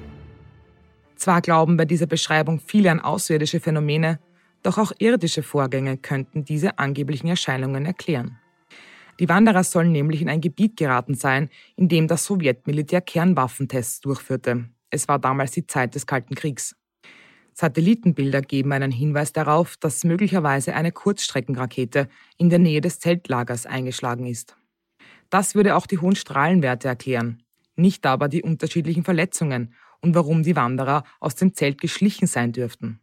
Zwar 1.16 1.42
glauben 1.42 1.76
bei 1.76 1.84
dieser 1.84 2.06
Beschreibung 2.06 2.60
viele 2.60 2.90
an 2.90 3.00
außerirdische 3.00 3.60
Phänomene, 3.60 4.20
doch 4.62 4.78
auch 4.78 4.92
irdische 4.98 5.42
Vorgänge 5.42 5.98
könnten 5.98 6.44
diese 6.44 6.78
angeblichen 6.78 7.28
Erscheinungen 7.28 7.84
erklären. 7.84 8.37
Die 9.20 9.28
Wanderer 9.28 9.64
sollen 9.64 9.92
nämlich 9.92 10.22
in 10.22 10.28
ein 10.28 10.40
Gebiet 10.40 10.76
geraten 10.76 11.14
sein, 11.14 11.50
in 11.76 11.88
dem 11.88 12.06
das 12.06 12.24
Sowjetmilitär 12.24 13.00
Kernwaffentests 13.00 14.00
durchführte. 14.00 14.68
Es 14.90 15.08
war 15.08 15.18
damals 15.18 15.52
die 15.52 15.66
Zeit 15.66 15.94
des 15.94 16.06
Kalten 16.06 16.34
Kriegs. 16.34 16.76
Satellitenbilder 17.52 18.40
geben 18.40 18.70
einen 18.70 18.92
Hinweis 18.92 19.32
darauf, 19.32 19.76
dass 19.76 20.04
möglicherweise 20.04 20.76
eine 20.76 20.92
Kurzstreckenrakete 20.92 22.08
in 22.36 22.50
der 22.50 22.60
Nähe 22.60 22.80
des 22.80 23.00
Zeltlagers 23.00 23.66
eingeschlagen 23.66 24.26
ist. 24.26 24.56
Das 25.28 25.56
würde 25.56 25.74
auch 25.74 25.86
die 25.86 25.98
hohen 25.98 26.14
Strahlenwerte 26.14 26.86
erklären, 26.86 27.42
nicht 27.74 28.06
aber 28.06 28.28
die 28.28 28.42
unterschiedlichen 28.42 29.02
Verletzungen 29.02 29.74
und 30.00 30.14
warum 30.14 30.44
die 30.44 30.54
Wanderer 30.54 31.02
aus 31.18 31.34
dem 31.34 31.52
Zelt 31.54 31.80
geschlichen 31.80 32.28
sein 32.28 32.52
dürften. 32.52 33.00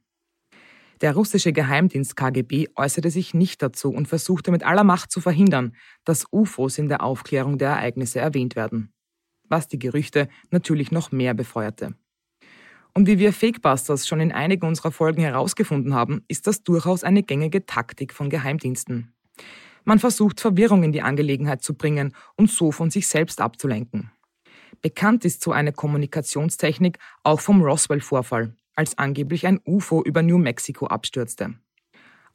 Der 1.01 1.13
russische 1.13 1.51
Geheimdienst 1.51 2.15
KGB 2.15 2.67
äußerte 2.75 3.09
sich 3.09 3.33
nicht 3.33 3.61
dazu 3.61 3.89
und 3.89 4.07
versuchte 4.07 4.51
mit 4.51 4.63
aller 4.63 4.83
Macht 4.83 5.11
zu 5.11 5.19
verhindern, 5.19 5.75
dass 6.05 6.25
UFOs 6.31 6.77
in 6.77 6.87
der 6.87 7.03
Aufklärung 7.03 7.57
der 7.57 7.69
Ereignisse 7.69 8.19
erwähnt 8.19 8.55
werden, 8.55 8.93
was 9.49 9.67
die 9.67 9.79
Gerüchte 9.79 10.29
natürlich 10.51 10.91
noch 10.91 11.11
mehr 11.11 11.33
befeuerte. 11.33 11.95
Und 12.93 13.07
wie 13.07 13.19
wir 13.19 13.33
Fakebusters 13.33 14.07
schon 14.07 14.21
in 14.21 14.31
einigen 14.31 14.65
unserer 14.65 14.91
Folgen 14.91 15.21
herausgefunden 15.21 15.93
haben, 15.93 16.23
ist 16.29 16.47
das 16.47 16.63
durchaus 16.63 17.03
eine 17.03 17.23
gängige 17.23 17.65
Taktik 17.65 18.13
von 18.13 18.29
Geheimdiensten. 18.29 19.13
Man 19.83 19.99
versucht 19.99 20.39
Verwirrung 20.39 20.83
in 20.83 20.93
die 20.93 21.01
Angelegenheit 21.01 21.61
zu 21.61 21.73
bringen 21.73 22.15
und 22.37 22.49
so 22.49 22.71
von 22.71 22.89
sich 22.89 23.07
selbst 23.07 23.41
abzulenken. 23.41 24.11
Bekannt 24.81 25.25
ist 25.25 25.43
so 25.43 25.51
eine 25.51 25.73
Kommunikationstechnik 25.73 26.97
auch 27.23 27.41
vom 27.41 27.61
Roswell-Vorfall, 27.61 28.55
als 28.75 28.97
angeblich 28.97 29.47
ein 29.47 29.59
UFO 29.65 30.03
über 30.03 30.21
New 30.21 30.37
Mexico 30.37 30.87
abstürzte. 30.87 31.55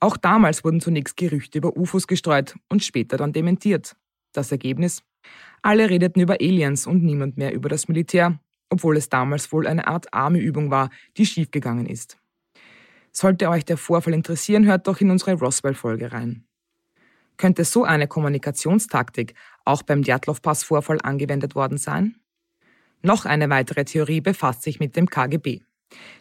Auch 0.00 0.16
damals 0.16 0.64
wurden 0.64 0.80
zunächst 0.80 1.16
Gerüchte 1.16 1.59
über 1.59 1.76
UFOs 1.76 2.06
gestreut 2.06 2.56
und 2.68 2.82
später 2.82 3.16
dann 3.16 3.32
dementiert. 3.32 3.97
Das 4.32 4.50
Ergebnis? 4.50 5.02
Alle 5.62 5.90
redeten 5.90 6.20
über 6.20 6.35
Aliens 6.40 6.87
und 6.87 7.02
niemand 7.02 7.37
mehr 7.37 7.52
über 7.52 7.68
das 7.68 7.88
Militär, 7.88 8.40
obwohl 8.70 8.97
es 8.97 9.11
damals 9.11 9.52
wohl 9.52 9.66
eine 9.66 9.87
Art 9.87 10.12
Army-Übung 10.14 10.70
war, 10.70 10.88
die 11.16 11.26
schiefgegangen 11.26 11.87
ist. 11.87 12.16
Sollte 13.12 13.50
euch 13.50 13.64
der 13.64 13.76
Vorfall 13.76 14.14
interessieren, 14.14 14.66
hört 14.66 14.87
doch 14.87 15.00
in 15.00 15.11
unsere 15.11 15.35
Roswell-Folge 15.35 16.12
rein. 16.12 16.44
Könnte 17.37 17.64
so 17.64 17.85
eine 17.85 18.06
Kommunikationstaktik 18.06 19.35
auch 19.64 19.82
beim 19.82 20.02
Djatlov-Pass-Vorfall 20.02 21.00
angewendet 21.02 21.54
worden 21.54 21.78
sein? 21.78 22.16
Noch 23.02 23.25
eine 23.25 23.50
weitere 23.50 23.85
Theorie 23.85 24.20
befasst 24.20 24.62
sich 24.62 24.78
mit 24.78 24.94
dem 24.94 25.09
KGB. 25.09 25.62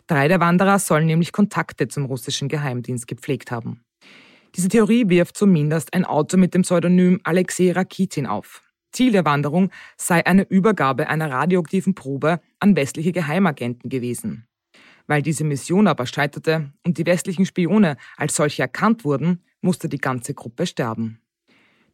Drei 0.08 0.28
der 0.28 0.40
Wanderer 0.40 0.80
sollen 0.80 1.06
nämlich 1.06 1.32
Kontakte 1.32 1.88
zum 1.88 2.06
russischen 2.06 2.48
Geheimdienst 2.48 3.08
gepflegt 3.08 3.52
haben. 3.52 3.82
Diese 4.56 4.70
Theorie 4.70 5.10
wirft 5.10 5.38
zumindest 5.38 5.94
ein 5.94 6.06
Auto 6.06 6.38
mit 6.38 6.54
dem 6.54 6.64
Pseudonym 6.64 7.20
Alexei 7.24 7.72
Rakitin 7.72 8.26
auf. 8.26 8.64
Ziel 8.92 9.12
der 9.12 9.26
Wanderung 9.26 9.70
sei 9.98 10.26
eine 10.26 10.44
Übergabe 10.44 11.08
einer 11.08 11.30
radioaktiven 11.30 11.94
Probe 11.94 12.42
an 12.60 12.76
westliche 12.76 13.12
Geheimagenten 13.12 13.90
gewesen. 13.90 14.48
Weil 15.06 15.22
diese 15.22 15.44
Mission 15.44 15.88
aber 15.88 16.06
scheiterte 16.06 16.72
und 16.86 16.98
die 16.98 17.06
westlichen 17.06 17.46
Spione 17.46 17.98
als 18.18 18.36
solche 18.36 18.64
erkannt 18.64 19.06
wurden, 19.06 19.44
musste 19.62 19.90
die 19.90 19.98
ganze 19.98 20.34
Gruppe 20.34 20.66
sterben. 20.66 21.20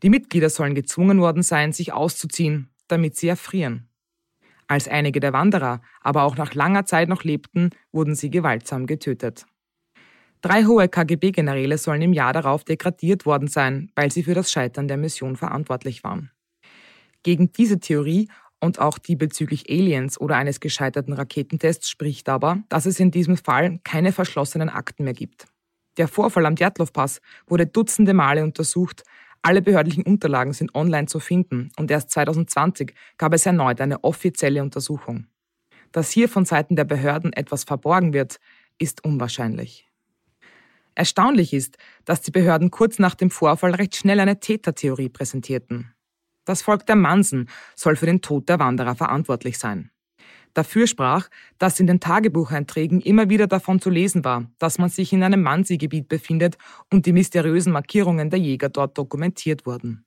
Die 0.03 0.10
Mitglieder 0.10 0.50
sollen 0.50 0.75
gezwungen 0.75 1.20
worden 1.20 1.44
sein, 1.44 1.74
sich 1.74 1.94
auszuziehen, 1.94 2.70
damit 2.88 3.15
sie 3.15 3.27
erfrieren. 3.27 3.89
Als 4.67 4.88
einige 4.88 5.19
der 5.19 5.34
Wanderer 5.34 5.81
aber 6.01 6.24
auch 6.24 6.38
nach 6.38 6.53
langer 6.53 6.86
Zeit 6.86 7.10
noch 7.10 7.24
lebten, 7.24 7.69
wurden 7.91 8.15
sie 8.15 8.29
gewaltsam 8.29 8.88
getötet. 8.88 9.45
Drei 10.41 10.65
hohe 10.65 10.88
KGB-Generäle 10.88 11.77
sollen 11.77 12.01
im 12.01 12.13
Jahr 12.13 12.34
darauf 12.34 12.63
degradiert 12.63 13.25
worden 13.25 13.48
sein, 13.48 13.91
weil 13.95 14.12
sie 14.12 14.24
für 14.24 14.34
das 14.34 14.51
Scheitern 14.51 14.88
der 14.88 14.98
Mission 14.98 15.38
verantwortlich 15.38 16.03
waren. 16.03 16.31
Gegen 17.24 17.51
diese 17.51 17.79
Theorie 17.79 18.29
und 18.60 18.79
auch 18.79 18.98
die 18.98 19.15
bezüglich 19.15 19.69
Aliens 19.69 20.19
oder 20.19 20.36
eines 20.36 20.60
gescheiterten 20.60 21.13
Raketentests 21.13 21.89
spricht 21.89 22.29
aber, 22.29 22.60
dass 22.69 22.86
es 22.86 23.00
in 23.00 23.12
diesem 23.12 23.38
Fall 23.38 23.79
keine 23.84 24.12
verschlossenen 24.12 24.69
Akten 24.69 25.03
mehr 25.03 25.13
gibt. 25.13 25.48
Der 25.98 26.07
Vorfall 26.07 26.45
am 26.45 26.55
Djatlov-Pass 26.55 27.22
wurde 27.48 27.67
dutzende 27.67 28.13
Male 28.13 28.43
untersucht, 28.43 29.03
alle 29.42 29.62
behördlichen 29.62 30.04
Unterlagen 30.04 30.54
sind 30.54 30.74
online 30.75 31.08
zu 31.08 31.20
finden 31.20 31.72
und 31.77 31.92
erst 31.92 32.12
2020 32.12 32.94
gab 33.18 33.34
es 33.34 33.46
erneut 33.46 33.82
eine 33.82 34.04
offizielle 34.04 34.62
Untersuchung. 34.62 35.27
Dass 35.92 36.12
hier 36.12 36.27
von 36.27 36.46
Seiten 36.46 36.75
der 36.75 36.84
Behörden 36.84 37.32
etwas 37.34 37.63
verborgen 37.63 38.13
wird, 38.13 38.39
ist 38.77 39.06
unwahrscheinlich. 39.06 39.89
Erstaunlich 40.96 41.54
ist, 41.54 41.77
dass 42.06 42.22
die 42.22 42.32
Behörden 42.32 42.72
kurz 42.72 43.00
nach 43.00 43.15
dem 43.15 43.30
Vorfall 43.30 43.75
recht 43.75 43.96
schnell 43.96 44.20
eine 44.20 44.39
Tätertheorie 44.39 45.10
präsentierten. 45.10 45.94
Das 46.46 46.62
Volk 46.62 46.86
der 46.86 46.96
Mansen 46.96 47.50
soll 47.75 47.96
für 47.96 48.06
den 48.06 48.22
Tod 48.22 48.50
der 48.50 48.60
Wanderer 48.60 48.96
verantwortlich 48.96 49.58
sein 49.58 49.92
dafür 50.56 50.88
sprach, 50.88 51.30
dass 51.60 51.80
in 51.80 51.86
den 51.86 52.00
Tagebucheinträgen 52.00 53.00
immer 53.02 53.30
wieder 53.30 53.46
davon 53.46 53.80
zu 53.80 53.92
lesen 53.92 54.26
war, 54.26 54.50
dass 54.58 54.80
man 54.80 54.90
sich 54.90 55.14
in 55.14 55.22
einem 55.22 55.44
Mansi-Gebiet 55.44 56.10
befindet 56.10 56.58
und 56.92 57.06
die 57.06 57.14
mysteriösen 57.14 57.72
Markierungen 57.72 58.32
der 58.32 58.40
Jäger 58.40 58.70
dort 58.70 58.98
dokumentiert 58.98 59.68
wurden. 59.68 60.06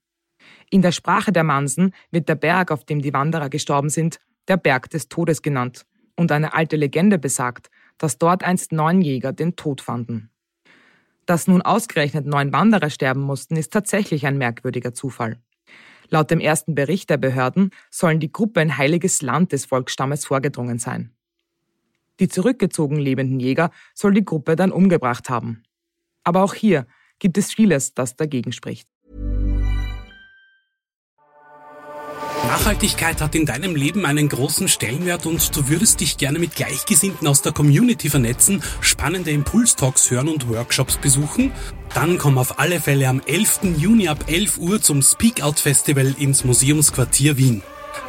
In 0.70 0.82
der 0.82 0.92
Sprache 0.92 1.32
der 1.32 1.44
Mansen 1.44 1.92
wird 2.10 2.28
der 2.28 2.34
Berg, 2.34 2.70
auf 2.70 2.84
dem 2.84 3.00
die 3.00 3.12
Wanderer 3.12 3.48
gestorben 3.48 3.90
sind, 3.90 4.18
der 4.48 4.56
Berg 4.56 4.90
des 4.90 5.08
Todes 5.08 5.42
genannt, 5.42 5.86
und 6.16 6.32
eine 6.32 6.52
alte 6.54 6.76
Legende 6.76 7.18
besagt, 7.18 7.70
dass 7.96 8.18
dort 8.18 8.42
einst 8.42 8.72
neun 8.72 9.02
Jäger 9.02 9.32
den 9.32 9.54
Tod 9.54 9.80
fanden. 9.80 10.30
Dass 11.26 11.46
nun 11.46 11.62
ausgerechnet 11.62 12.26
neun 12.26 12.52
Wanderer 12.52 12.90
sterben 12.90 13.20
mussten, 13.20 13.56
ist 13.56 13.72
tatsächlich 13.72 14.26
ein 14.26 14.38
merkwürdiger 14.38 14.94
Zufall. 14.94 15.38
Laut 16.10 16.30
dem 16.30 16.40
ersten 16.40 16.74
Bericht 16.74 17.10
der 17.10 17.18
Behörden 17.18 17.70
sollen 17.90 18.20
die 18.20 18.32
Gruppe 18.32 18.60
in 18.60 18.76
heiliges 18.76 19.22
Land 19.22 19.52
des 19.52 19.66
Volksstammes 19.66 20.24
vorgedrungen 20.24 20.78
sein. 20.78 21.12
Die 22.20 22.28
zurückgezogen 22.28 22.96
lebenden 22.96 23.40
Jäger 23.40 23.70
soll 23.94 24.14
die 24.14 24.24
Gruppe 24.24 24.56
dann 24.56 24.72
umgebracht 24.72 25.30
haben. 25.30 25.62
Aber 26.24 26.42
auch 26.42 26.54
hier 26.54 26.86
gibt 27.18 27.38
es 27.38 27.52
vieles, 27.52 27.94
das 27.94 28.16
dagegen 28.16 28.52
spricht. 28.52 28.88
Nachhaltigkeit 32.48 33.20
hat 33.20 33.34
in 33.34 33.44
deinem 33.44 33.76
Leben 33.76 34.06
einen 34.06 34.26
großen 34.26 34.68
Stellenwert 34.68 35.26
und 35.26 35.54
du 35.54 35.68
würdest 35.68 36.00
dich 36.00 36.16
gerne 36.16 36.38
mit 36.38 36.56
Gleichgesinnten 36.56 37.28
aus 37.28 37.42
der 37.42 37.52
Community 37.52 38.08
vernetzen, 38.08 38.62
spannende 38.80 39.32
Impulstalks 39.32 40.10
hören 40.10 40.28
und 40.28 40.48
Workshops 40.48 40.96
besuchen? 40.96 41.52
Dann 41.92 42.16
komm 42.16 42.38
auf 42.38 42.58
alle 42.58 42.80
Fälle 42.80 43.06
am 43.06 43.20
11. 43.26 43.76
Juni 43.76 44.08
ab 44.08 44.24
11 44.28 44.56
Uhr 44.56 44.80
zum 44.80 45.02
Speak 45.02 45.42
Out 45.42 45.60
Festival 45.60 46.14
ins 46.18 46.42
Museumsquartier 46.42 47.36
Wien. 47.36 47.60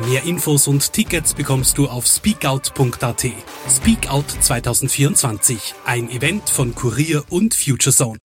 Mehr 0.08 0.24
Infos 0.24 0.69
und 0.69 0.93
Tickets 0.93 1.34
bekommst 1.34 1.77
du 1.77 1.89
auf 1.89 2.08
speakout.at. 2.08 3.25
Speakout 3.69 4.24
2024, 4.39 5.75
ein 5.84 6.10
Event 6.10 6.50
von 6.50 6.74
Kurier 6.75 7.25
und 7.29 7.55
FutureZone. 7.55 8.19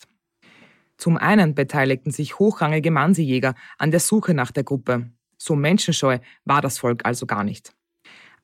Zum 0.96 1.16
einen 1.16 1.56
beteiligten 1.56 2.12
sich 2.12 2.38
hochrangige 2.38 2.92
Mansejäger 2.92 3.56
an 3.78 3.90
der 3.90 3.98
Suche 3.98 4.32
nach 4.32 4.52
der 4.52 4.62
Gruppe. 4.62 5.10
So 5.44 5.54
menschenscheu 5.54 6.20
war 6.46 6.62
das 6.62 6.78
Volk 6.78 7.04
also 7.04 7.26
gar 7.26 7.44
nicht. 7.44 7.74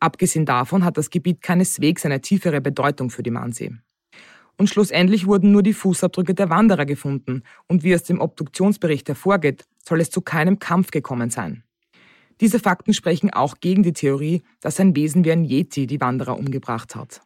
Abgesehen 0.00 0.44
davon 0.44 0.84
hat 0.84 0.98
das 0.98 1.08
Gebiet 1.08 1.40
keineswegs 1.40 2.04
eine 2.04 2.20
tiefere 2.20 2.60
Bedeutung 2.60 3.08
für 3.08 3.22
die 3.22 3.30
Mansee. 3.30 3.74
Und 4.58 4.68
schlussendlich 4.68 5.26
wurden 5.26 5.50
nur 5.50 5.62
die 5.62 5.72
Fußabdrücke 5.72 6.34
der 6.34 6.50
Wanderer 6.50 6.84
gefunden 6.84 7.42
und 7.68 7.84
wie 7.84 7.94
aus 7.94 8.02
dem 8.02 8.20
Obduktionsbericht 8.20 9.08
hervorgeht, 9.08 9.64
soll 9.82 10.02
es 10.02 10.10
zu 10.10 10.20
keinem 10.20 10.58
Kampf 10.58 10.90
gekommen 10.90 11.30
sein. 11.30 11.64
Diese 12.42 12.58
Fakten 12.58 12.92
sprechen 12.92 13.30
auch 13.30 13.60
gegen 13.60 13.82
die 13.82 13.94
Theorie, 13.94 14.42
dass 14.60 14.78
ein 14.78 14.94
Wesen 14.94 15.24
wie 15.24 15.32
ein 15.32 15.46
Yeti 15.46 15.86
die 15.86 16.02
Wanderer 16.02 16.38
umgebracht 16.38 16.96
hat. 16.96 17.22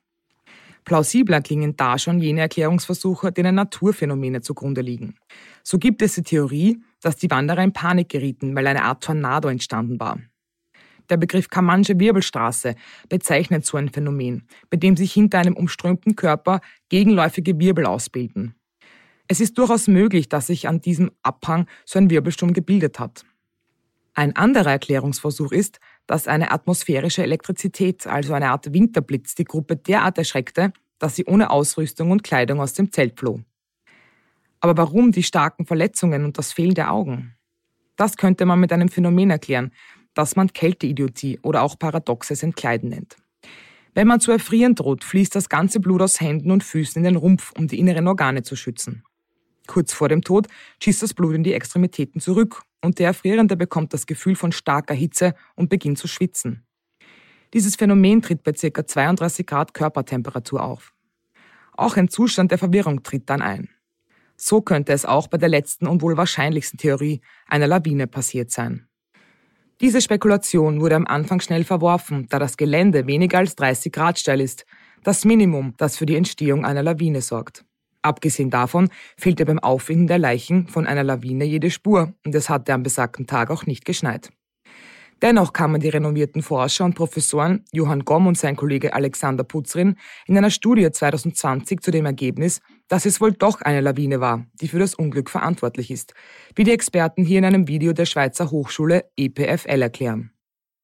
Plausibler 0.84 1.40
klingen 1.40 1.76
da 1.76 1.98
schon 1.98 2.20
jene 2.20 2.42
Erklärungsversuche, 2.42 3.32
denen 3.32 3.54
Naturphänomene 3.54 4.42
zugrunde 4.42 4.82
liegen. 4.82 5.16
So 5.62 5.78
gibt 5.78 6.02
es 6.02 6.14
die 6.14 6.22
Theorie, 6.22 6.82
dass 7.00 7.16
die 7.16 7.30
Wanderer 7.30 7.62
in 7.62 7.72
Panik 7.72 8.10
gerieten, 8.10 8.54
weil 8.54 8.66
eine 8.66 8.84
Art 8.84 9.02
Tornado 9.02 9.48
entstanden 9.48 9.98
war. 9.98 10.18
Der 11.10 11.16
Begriff 11.16 11.48
Kamansche 11.48 11.98
Wirbelstraße 11.98 12.76
bezeichnet 13.08 13.66
so 13.66 13.76
ein 13.76 13.90
Phänomen, 13.90 14.46
bei 14.70 14.76
dem 14.76 14.96
sich 14.96 15.12
hinter 15.12 15.38
einem 15.38 15.56
umströmten 15.56 16.16
Körper 16.16 16.60
gegenläufige 16.88 17.58
Wirbel 17.58 17.86
ausbilden. 17.86 18.54
Es 19.28 19.40
ist 19.40 19.56
durchaus 19.58 19.86
möglich, 19.88 20.28
dass 20.28 20.46
sich 20.48 20.68
an 20.68 20.80
diesem 20.80 21.10
Abhang 21.22 21.66
so 21.84 21.98
ein 21.98 22.10
Wirbelsturm 22.10 22.52
gebildet 22.52 22.98
hat. 22.98 23.24
Ein 24.14 24.36
anderer 24.36 24.70
Erklärungsversuch 24.70 25.50
ist, 25.50 25.80
dass 26.06 26.28
eine 26.28 26.50
atmosphärische 26.50 27.22
Elektrizität, 27.22 28.06
also 28.06 28.34
eine 28.34 28.50
Art 28.50 28.72
Winterblitz, 28.72 29.34
die 29.34 29.44
Gruppe 29.44 29.76
derart 29.76 30.18
erschreckte, 30.18 30.72
dass 30.98 31.16
sie 31.16 31.24
ohne 31.24 31.50
Ausrüstung 31.50 32.10
und 32.10 32.22
Kleidung 32.22 32.60
aus 32.60 32.74
dem 32.74 32.92
Zelt 32.92 33.18
floh. 33.18 33.40
Aber 34.60 34.76
warum 34.76 35.12
die 35.12 35.22
starken 35.22 35.66
Verletzungen 35.66 36.24
und 36.24 36.38
das 36.38 36.52
Fehlen 36.52 36.74
der 36.74 36.92
Augen? 36.92 37.34
Das 37.96 38.16
könnte 38.16 38.46
man 38.46 38.60
mit 38.60 38.72
einem 38.72 38.88
Phänomen 38.88 39.30
erklären, 39.30 39.72
das 40.14 40.36
man 40.36 40.52
Kälteidiotie 40.52 41.38
oder 41.42 41.62
auch 41.62 41.78
paradoxes 41.78 42.42
Entkleiden 42.42 42.90
nennt. 42.90 43.16
Wenn 43.94 44.08
man 44.08 44.20
zu 44.20 44.32
erfrieren 44.32 44.74
droht, 44.74 45.04
fließt 45.04 45.34
das 45.34 45.48
ganze 45.48 45.80
Blut 45.80 46.02
aus 46.02 46.20
Händen 46.20 46.50
und 46.50 46.64
Füßen 46.64 46.98
in 46.98 47.04
den 47.04 47.16
Rumpf, 47.16 47.52
um 47.56 47.68
die 47.68 47.78
inneren 47.78 48.08
Organe 48.08 48.42
zu 48.42 48.56
schützen. 48.56 49.04
Kurz 49.66 49.92
vor 49.92 50.08
dem 50.08 50.22
Tod 50.22 50.46
schießt 50.82 51.02
das 51.02 51.14
Blut 51.14 51.34
in 51.34 51.44
die 51.44 51.54
Extremitäten 51.54 52.20
zurück 52.20 52.62
und 52.82 52.98
der 52.98 53.08
Erfrierende 53.08 53.56
bekommt 53.56 53.94
das 53.94 54.06
Gefühl 54.06 54.36
von 54.36 54.52
starker 54.52 54.94
Hitze 54.94 55.34
und 55.54 55.70
beginnt 55.70 55.98
zu 55.98 56.06
schwitzen. 56.06 56.66
Dieses 57.54 57.76
Phänomen 57.76 58.20
tritt 58.20 58.42
bei 58.42 58.52
ca. 58.52 58.86
32 58.86 59.46
Grad 59.46 59.74
Körpertemperatur 59.74 60.62
auf. 60.62 60.92
Auch 61.72 61.96
ein 61.96 62.08
Zustand 62.08 62.50
der 62.50 62.58
Verwirrung 62.58 63.02
tritt 63.02 63.30
dann 63.30 63.42
ein. 63.42 63.68
So 64.36 64.60
könnte 64.60 64.92
es 64.92 65.04
auch 65.04 65.28
bei 65.28 65.38
der 65.38 65.48
letzten 65.48 65.86
und 65.86 66.02
wohl 66.02 66.16
wahrscheinlichsten 66.16 66.78
Theorie, 66.78 67.20
einer 67.46 67.68
Lawine, 67.68 68.06
passiert 68.06 68.50
sein. 68.50 68.88
Diese 69.80 70.00
Spekulation 70.00 70.80
wurde 70.80 70.96
am 70.96 71.06
Anfang 71.06 71.40
schnell 71.40 71.64
verworfen, 71.64 72.26
da 72.28 72.38
das 72.38 72.56
Gelände 72.56 73.06
weniger 73.06 73.38
als 73.38 73.56
30 73.56 73.92
Grad 73.92 74.18
steil 74.18 74.40
ist, 74.40 74.66
das 75.02 75.24
Minimum, 75.24 75.74
das 75.76 75.96
für 75.96 76.06
die 76.06 76.16
Entstehung 76.16 76.64
einer 76.64 76.82
Lawine 76.82 77.20
sorgt. 77.20 77.64
Abgesehen 78.04 78.50
davon 78.50 78.90
fehlte 79.16 79.46
beim 79.46 79.58
Auffinden 79.58 80.06
der 80.06 80.18
Leichen 80.18 80.68
von 80.68 80.86
einer 80.86 81.02
Lawine 81.02 81.46
jede 81.46 81.70
Spur 81.70 82.12
und 82.26 82.34
es 82.34 82.50
hatte 82.50 82.74
am 82.74 82.82
besagten 82.82 83.26
Tag 83.26 83.50
auch 83.50 83.64
nicht 83.64 83.86
geschneit. 83.86 84.30
Dennoch 85.22 85.54
kamen 85.54 85.80
die 85.80 85.88
renommierten 85.88 86.42
Forscher 86.42 86.84
und 86.84 86.96
Professoren 86.96 87.64
Johann 87.72 88.04
Gomm 88.04 88.26
und 88.26 88.36
sein 88.36 88.56
Kollege 88.56 88.92
Alexander 88.92 89.42
Putzrin 89.42 89.96
in 90.26 90.36
einer 90.36 90.50
Studie 90.50 90.90
2020 90.90 91.80
zu 91.80 91.90
dem 91.90 92.04
Ergebnis, 92.04 92.60
dass 92.88 93.06
es 93.06 93.22
wohl 93.22 93.32
doch 93.32 93.62
eine 93.62 93.80
Lawine 93.80 94.20
war, 94.20 94.44
die 94.60 94.68
für 94.68 94.78
das 94.78 94.94
Unglück 94.94 95.30
verantwortlich 95.30 95.90
ist, 95.90 96.12
wie 96.56 96.64
die 96.64 96.72
Experten 96.72 97.24
hier 97.24 97.38
in 97.38 97.46
einem 97.46 97.68
Video 97.68 97.94
der 97.94 98.04
Schweizer 98.04 98.50
Hochschule 98.50 99.06
EPFL 99.16 99.80
erklären. 99.80 100.30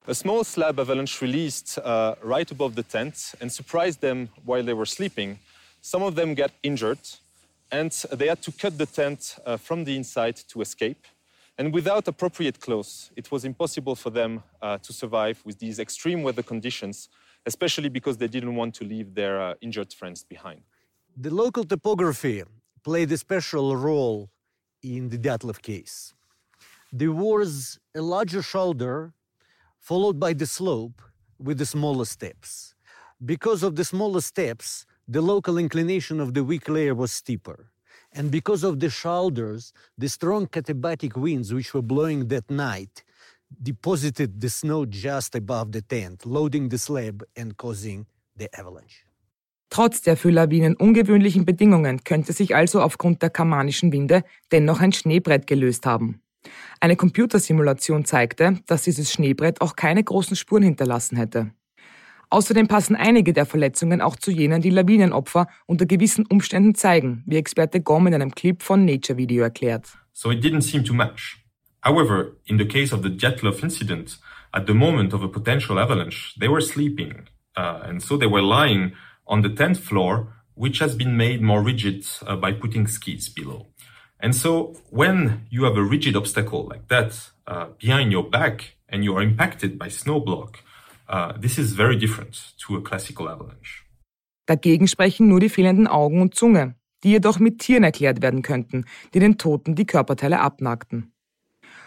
A 0.06 0.14
small 0.14 0.42
slab 0.42 0.78
avalanche 0.78 1.20
released 1.20 1.76
uh, 1.76 2.14
right 2.24 2.50
above 2.50 2.72
the 2.76 2.82
tent 2.82 3.36
and 3.42 3.52
surprised 3.52 4.00
them 4.00 4.30
while 4.46 4.64
they 4.64 4.74
were 4.74 4.86
sleeping. 4.86 5.38
Some 5.80 6.02
of 6.02 6.14
them 6.14 6.34
got 6.34 6.52
injured, 6.62 6.98
and 7.72 7.90
they 8.12 8.28
had 8.28 8.42
to 8.42 8.52
cut 8.52 8.76
the 8.76 8.86
tent 8.86 9.36
uh, 9.46 9.56
from 9.56 9.84
the 9.84 9.96
inside 9.96 10.36
to 10.48 10.60
escape. 10.60 11.06
And 11.56 11.72
without 11.72 12.08
appropriate 12.08 12.60
clothes, 12.60 13.10
it 13.16 13.30
was 13.30 13.44
impossible 13.44 13.94
for 13.94 14.10
them 14.10 14.42
uh, 14.62 14.78
to 14.78 14.92
survive 14.92 15.40
with 15.44 15.58
these 15.58 15.78
extreme 15.78 16.22
weather 16.22 16.42
conditions, 16.42 17.08
especially 17.46 17.88
because 17.88 18.16
they 18.16 18.28
didn't 18.28 18.54
want 18.54 18.74
to 18.76 18.84
leave 18.84 19.14
their 19.14 19.40
uh, 19.40 19.54
injured 19.60 19.92
friends 19.92 20.24
behind. 20.24 20.62
The 21.16 21.30
local 21.30 21.64
topography 21.64 22.44
played 22.82 23.12
a 23.12 23.18
special 23.18 23.76
role 23.76 24.30
in 24.82 25.08
the 25.08 25.18
Dyatlov 25.18 25.60
case. 25.60 26.14
There 26.92 27.12
was 27.12 27.78
a 27.94 28.00
larger 28.00 28.42
shoulder 28.42 29.12
followed 29.78 30.18
by 30.18 30.32
the 30.32 30.46
slope 30.46 31.00
with 31.38 31.58
the 31.58 31.66
smaller 31.66 32.04
steps. 32.04 32.74
Because 33.24 33.62
of 33.62 33.76
the 33.76 33.84
smaller 33.84 34.20
steps, 34.20 34.86
the 35.10 35.20
local 35.20 35.58
inclination 35.58 36.20
of 36.20 36.34
the 36.34 36.44
weak 36.44 36.68
layer 36.68 36.94
was 36.94 37.10
steeper. 37.10 37.70
And 38.12 38.30
because 38.30 38.64
of 38.64 38.78
the 38.78 38.90
shoulders, 38.90 39.72
the 39.98 40.08
strong 40.08 40.46
katabatic 40.46 41.16
winds 41.16 41.52
which 41.52 41.74
were 41.74 41.82
blowing 41.82 42.28
that 42.28 42.48
night 42.50 43.02
deposited 43.62 44.40
the 44.40 44.48
snow 44.48 44.86
just 44.86 45.34
above 45.34 45.72
the 45.72 45.82
tent, 45.82 46.24
loading 46.24 46.68
the 46.68 46.78
slab 46.78 47.24
and 47.36 47.56
causing 47.56 48.06
the 48.36 48.48
avalanche. 48.56 49.04
Trotz 49.68 50.02
der 50.02 50.16
für 50.16 50.30
Lawinen 50.30 50.74
ungewöhnlichen 50.74 51.44
Bedingungen 51.44 52.02
könnte 52.02 52.32
sich 52.32 52.56
also 52.56 52.80
aufgrund 52.82 53.22
der 53.22 53.30
kamanischen 53.30 53.92
Winde 53.92 54.24
dennoch 54.50 54.80
ein 54.80 54.92
Schneebrett 54.92 55.46
gelöst 55.46 55.86
haben. 55.86 56.20
Eine 56.80 56.96
Computersimulation 56.96 58.04
zeigte, 58.04 58.58
dass 58.66 58.82
dieses 58.82 59.12
Schneebrett 59.12 59.60
auch 59.60 59.76
keine 59.76 60.02
großen 60.02 60.34
Spuren 60.36 60.64
hinterlassen 60.64 61.16
hätte. 61.16 61.52
Außerdem 62.30 62.68
passen 62.68 62.94
einige 62.94 63.32
der 63.32 63.44
Verletzungen 63.44 64.00
auch 64.00 64.14
zu 64.14 64.30
jenen, 64.30 64.62
die 64.62 64.70
Lawinenopfer 64.70 65.48
unter 65.66 65.84
gewissen 65.84 66.24
Umständen 66.26 66.76
zeigen, 66.76 67.24
wie 67.26 67.36
Experte 67.36 67.80
Gom 67.80 68.06
in 68.06 68.14
einem 68.14 68.32
Clip 68.32 68.62
von 68.62 68.84
Nature 68.84 69.16
Video 69.18 69.42
erklärt. 69.42 69.88
So 70.12 70.30
it 70.30 70.44
didn't 70.44 70.62
seem 70.62 70.84
to 70.84 70.94
match. 70.94 71.44
However, 71.82 72.36
in 72.44 72.58
the 72.58 72.66
case 72.66 72.94
of 72.94 73.02
the 73.02 73.08
Jetlov 73.08 73.62
incident, 73.64 74.18
at 74.52 74.66
the 74.66 74.74
moment 74.74 75.12
of 75.12 75.22
a 75.22 75.28
potential 75.28 75.78
avalanche, 75.78 76.34
they 76.38 76.48
were 76.48 76.60
sleeping, 76.60 77.26
uh, 77.56 77.80
and 77.84 78.00
so 78.00 78.16
they 78.16 78.28
were 78.28 78.42
lying 78.42 78.92
on 79.26 79.42
the 79.42 79.48
tent 79.48 79.78
floor, 79.78 80.28
which 80.54 80.78
has 80.78 80.94
been 80.94 81.16
made 81.16 81.40
more 81.40 81.62
rigid 81.62 82.06
uh, 82.26 82.36
by 82.36 82.52
putting 82.52 82.86
skis 82.86 83.28
below. 83.28 83.66
And 84.20 84.36
so 84.36 84.76
when 84.90 85.46
you 85.50 85.64
have 85.64 85.76
a 85.76 85.82
rigid 85.82 86.14
obstacle 86.14 86.68
like 86.68 86.88
that 86.88 87.30
uh, 87.46 87.68
behind 87.78 88.12
your 88.12 88.28
back 88.28 88.76
and 88.88 89.02
you 89.02 89.16
are 89.16 89.22
impacted 89.22 89.78
by 89.78 89.88
snow 89.88 90.20
block, 90.20 90.62
Uh, 91.10 91.32
this 91.40 91.58
is 91.58 91.72
very 91.72 91.98
different 91.98 92.54
to 92.64 92.76
a 92.76 92.80
classical 92.80 93.26
avalanche. 93.26 93.84
Dagegen 94.46 94.86
sprechen 94.86 95.26
nur 95.26 95.40
die 95.40 95.48
fehlenden 95.48 95.88
Augen 95.88 96.22
und 96.22 96.36
Zunge, 96.36 96.76
die 97.02 97.10
jedoch 97.10 97.40
mit 97.40 97.58
Tieren 97.58 97.82
erklärt 97.82 98.22
werden 98.22 98.42
könnten, 98.42 98.84
die 99.12 99.18
den 99.18 99.36
Toten 99.36 99.74
die 99.74 99.86
Körperteile 99.86 100.38
abnagten. 100.38 101.12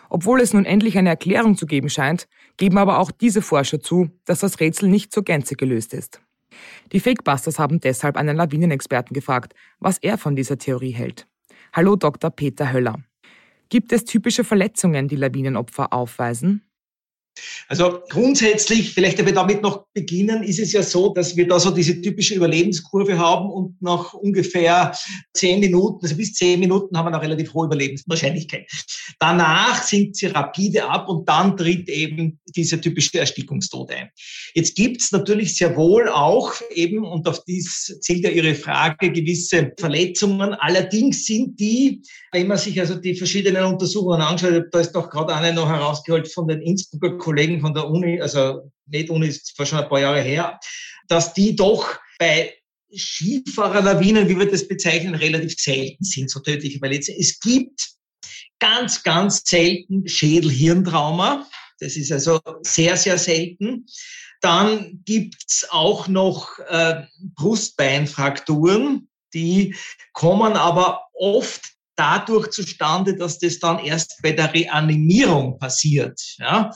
Obwohl 0.09 0.41
es 0.41 0.53
nun 0.53 0.65
endlich 0.65 0.97
eine 0.97 1.09
Erklärung 1.09 1.55
zu 1.55 1.65
geben 1.65 1.89
scheint, 1.89 2.27
geben 2.57 2.77
aber 2.77 2.99
auch 2.99 3.11
diese 3.11 3.41
Forscher 3.41 3.79
zu, 3.79 4.09
dass 4.25 4.41
das 4.41 4.59
Rätsel 4.59 4.89
nicht 4.89 5.13
zur 5.13 5.23
Gänze 5.23 5.55
gelöst 5.55 5.93
ist. 5.93 6.21
Die 6.91 6.99
Fakebusters 6.99 7.59
haben 7.59 7.79
deshalb 7.79 8.17
einen 8.17 8.35
Lawinenexperten 8.35 9.13
gefragt, 9.13 9.53
was 9.79 9.97
er 9.99 10.17
von 10.17 10.35
dieser 10.35 10.57
Theorie 10.57 10.91
hält. 10.91 11.27
Hallo 11.71 11.95
Dr. 11.95 12.29
Peter 12.29 12.71
Höller. 12.73 12.99
Gibt 13.69 13.91
es 13.93 14.03
typische 14.03 14.43
Verletzungen, 14.43 15.07
die 15.07 15.15
Lawinenopfer 15.15 15.93
aufweisen? 15.93 16.61
Also 17.67 18.01
grundsätzlich, 18.09 18.93
vielleicht 18.93 19.19
aber 19.19 19.31
damit 19.31 19.61
noch 19.61 19.85
beginnen, 19.93 20.43
ist 20.43 20.59
es 20.59 20.73
ja 20.73 20.83
so, 20.83 21.13
dass 21.13 21.35
wir 21.35 21.47
da 21.47 21.59
so 21.59 21.71
diese 21.71 22.01
typische 22.01 22.35
Überlebenskurve 22.35 23.17
haben 23.17 23.49
und 23.49 23.81
nach 23.81 24.13
ungefähr 24.13 24.95
zehn 25.33 25.59
Minuten, 25.59 25.99
also 26.03 26.15
bis 26.15 26.33
zehn 26.33 26.59
Minuten 26.59 26.95
haben 26.97 27.05
wir 27.05 27.13
eine 27.13 27.21
relativ 27.21 27.53
hohe 27.53 27.65
Überlebenswahrscheinlichkeit. 27.65 28.69
Danach 29.19 29.81
sinkt 29.83 30.17
sie 30.17 30.27
rapide 30.27 30.87
ab 30.87 31.09
und 31.09 31.27
dann 31.27 31.57
tritt 31.57 31.89
eben 31.89 32.39
dieser 32.55 32.79
typische 32.79 33.19
Erstickungstod 33.19 33.91
ein. 33.91 34.09
Jetzt 34.53 34.75
gibt's 34.75 35.11
natürlich 35.11 35.55
sehr 35.57 35.75
wohl 35.75 36.09
auch 36.09 36.53
eben, 36.73 37.03
und 37.03 37.27
auf 37.27 37.43
dies 37.45 37.97
zielt 38.01 38.23
ja 38.23 38.29
Ihre 38.29 38.55
Frage, 38.55 39.11
gewisse 39.11 39.71
Verletzungen. 39.79 40.53
Allerdings 40.53 41.25
sind 41.25 41.59
die, 41.59 42.01
wenn 42.31 42.47
man 42.47 42.57
sich 42.57 42.79
also 42.79 42.95
die 42.95 43.15
verschiedenen 43.15 43.63
Untersuchungen 43.65 44.21
anschaut, 44.21 44.65
da 44.71 44.79
ist 44.79 44.91
doch 44.91 45.09
gerade 45.09 45.33
eine 45.33 45.53
noch 45.53 45.69
herausgeholt 45.69 46.27
von 46.27 46.47
den 46.47 46.61
Innsbrucker 46.61 47.17
Kollegen 47.23 47.61
von 47.61 47.73
der 47.73 47.89
Uni, 47.89 48.21
also 48.21 48.71
nicht 48.87 49.09
Uni, 49.09 49.27
ist 49.27 49.55
schon 49.55 49.79
ein 49.79 49.89
paar 49.89 49.99
Jahre 49.99 50.21
her, 50.21 50.59
dass 51.07 51.33
die 51.33 51.55
doch 51.55 51.97
bei 52.19 52.53
Skifahrerlawinen, 52.95 54.27
wie 54.29 54.37
wir 54.37 54.49
das 54.49 54.67
bezeichnen, 54.67 55.15
relativ 55.15 55.55
selten 55.57 56.03
sind, 56.03 56.29
so 56.29 56.39
tödliche 56.41 56.79
Verletzungen. 56.79 57.17
Es 57.19 57.39
gibt 57.39 57.89
ganz, 58.59 59.03
ganz 59.03 59.41
selten 59.45 60.07
Schädel-Hirntrauma. 60.07 61.47
Das 61.79 61.95
ist 61.95 62.11
also 62.11 62.39
sehr, 62.61 62.95
sehr 62.97 63.17
selten. 63.17 63.85
Dann 64.41 65.01
gibt's 65.05 65.65
auch 65.69 66.07
noch 66.07 66.59
äh, 66.67 67.03
Brustbeinfrakturen, 67.35 69.09
die 69.33 69.75
kommen 70.11 70.53
aber 70.53 71.07
oft 71.13 71.61
dadurch 71.95 72.51
zustande, 72.51 73.15
dass 73.15 73.39
das 73.39 73.59
dann 73.59 73.79
erst 73.79 74.21
bei 74.21 74.31
der 74.31 74.53
Reanimierung 74.53 75.57
passiert. 75.59 76.19
Ja? 76.37 76.71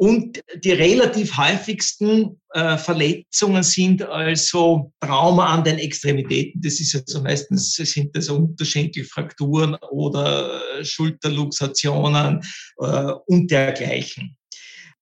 Und 0.00 0.42
die 0.64 0.70
relativ 0.70 1.36
häufigsten 1.36 2.40
äh, 2.54 2.78
Verletzungen 2.78 3.62
sind 3.62 4.00
also 4.00 4.90
Trauma 4.98 5.52
an 5.52 5.62
den 5.62 5.78
Extremitäten. 5.78 6.62
Das 6.62 6.80
ist 6.80 6.94
also 6.94 7.20
meistens 7.20 7.74
sind 7.74 8.16
das 8.16 8.30
Unterschenkelfrakturen 8.30 9.74
oder 9.90 10.62
Schulterluxationen 10.82 12.40
äh, 12.78 13.12
und 13.26 13.50
dergleichen. 13.50 14.38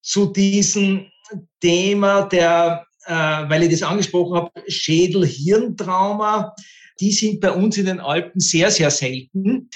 Zu 0.01 0.33
diesem 0.33 1.05
Thema 1.61 2.23
der, 2.23 2.85
äh, 3.05 3.13
weil 3.13 3.63
ich 3.63 3.71
das 3.71 3.83
angesprochen 3.83 4.35
habe, 4.35 4.51
Schädel-Hirntrauma, 4.67 6.53
die 6.99 7.11
sind 7.11 7.39
bei 7.39 7.51
uns 7.51 7.77
in 7.77 7.85
den 7.85 7.99
Alpen 7.99 8.39
sehr, 8.39 8.71
sehr 8.71 8.91
selten. 8.91 9.69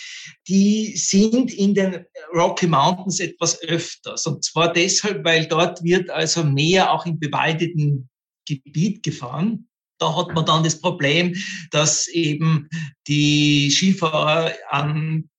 Die 0.47 0.95
sind 0.97 1.53
in 1.53 1.73
den 1.73 2.05
Rocky 2.33 2.67
Mountains 2.67 3.19
etwas 3.19 3.61
öfters. 3.63 4.25
Und 4.25 4.43
zwar 4.43 4.73
deshalb, 4.73 5.23
weil 5.23 5.47
dort 5.47 5.83
wird 5.83 6.09
also 6.09 6.43
mehr 6.43 6.91
auch 6.91 7.05
im 7.05 7.19
bewaldeten 7.19 8.09
Gebiet 8.47 9.03
gefahren. 9.03 9.67
Da 9.99 10.15
hat 10.15 10.33
man 10.33 10.45
dann 10.45 10.63
das 10.63 10.81
Problem, 10.81 11.35
dass 11.71 12.07
eben 12.07 12.67
die 13.07 13.71
Skifahrer 13.71 14.51
an 14.69 15.29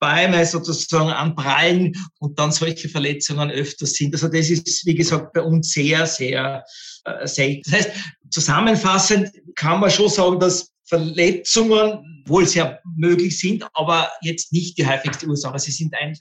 Bäume 0.00 0.44
sozusagen 0.44 1.10
anprallen 1.10 1.92
und 2.18 2.38
dann 2.38 2.52
solche 2.52 2.88
Verletzungen 2.88 3.50
öfters 3.50 3.92
sind. 3.92 4.14
Also 4.14 4.28
das 4.28 4.50
ist, 4.50 4.84
wie 4.84 4.94
gesagt, 4.94 5.32
bei 5.32 5.40
uns 5.40 5.70
sehr, 5.70 6.06
sehr 6.06 6.64
äh, 7.04 7.26
selten. 7.26 7.70
Das 7.70 7.86
heißt, 7.86 7.90
zusammenfassend 8.30 9.30
kann 9.54 9.80
man 9.80 9.90
schon 9.90 10.10
sagen, 10.10 10.40
dass 10.40 10.73
Verletzungen 10.86 12.22
wohl 12.26 12.46
sehr 12.46 12.80
möglich 12.96 13.38
sind, 13.38 13.66
aber 13.74 14.10
jetzt 14.22 14.52
nicht 14.52 14.78
die 14.78 14.86
häufigste 14.86 15.26
Ursache. 15.26 15.58
Sie 15.58 15.72
sind 15.72 15.94
ein, 15.94 16.16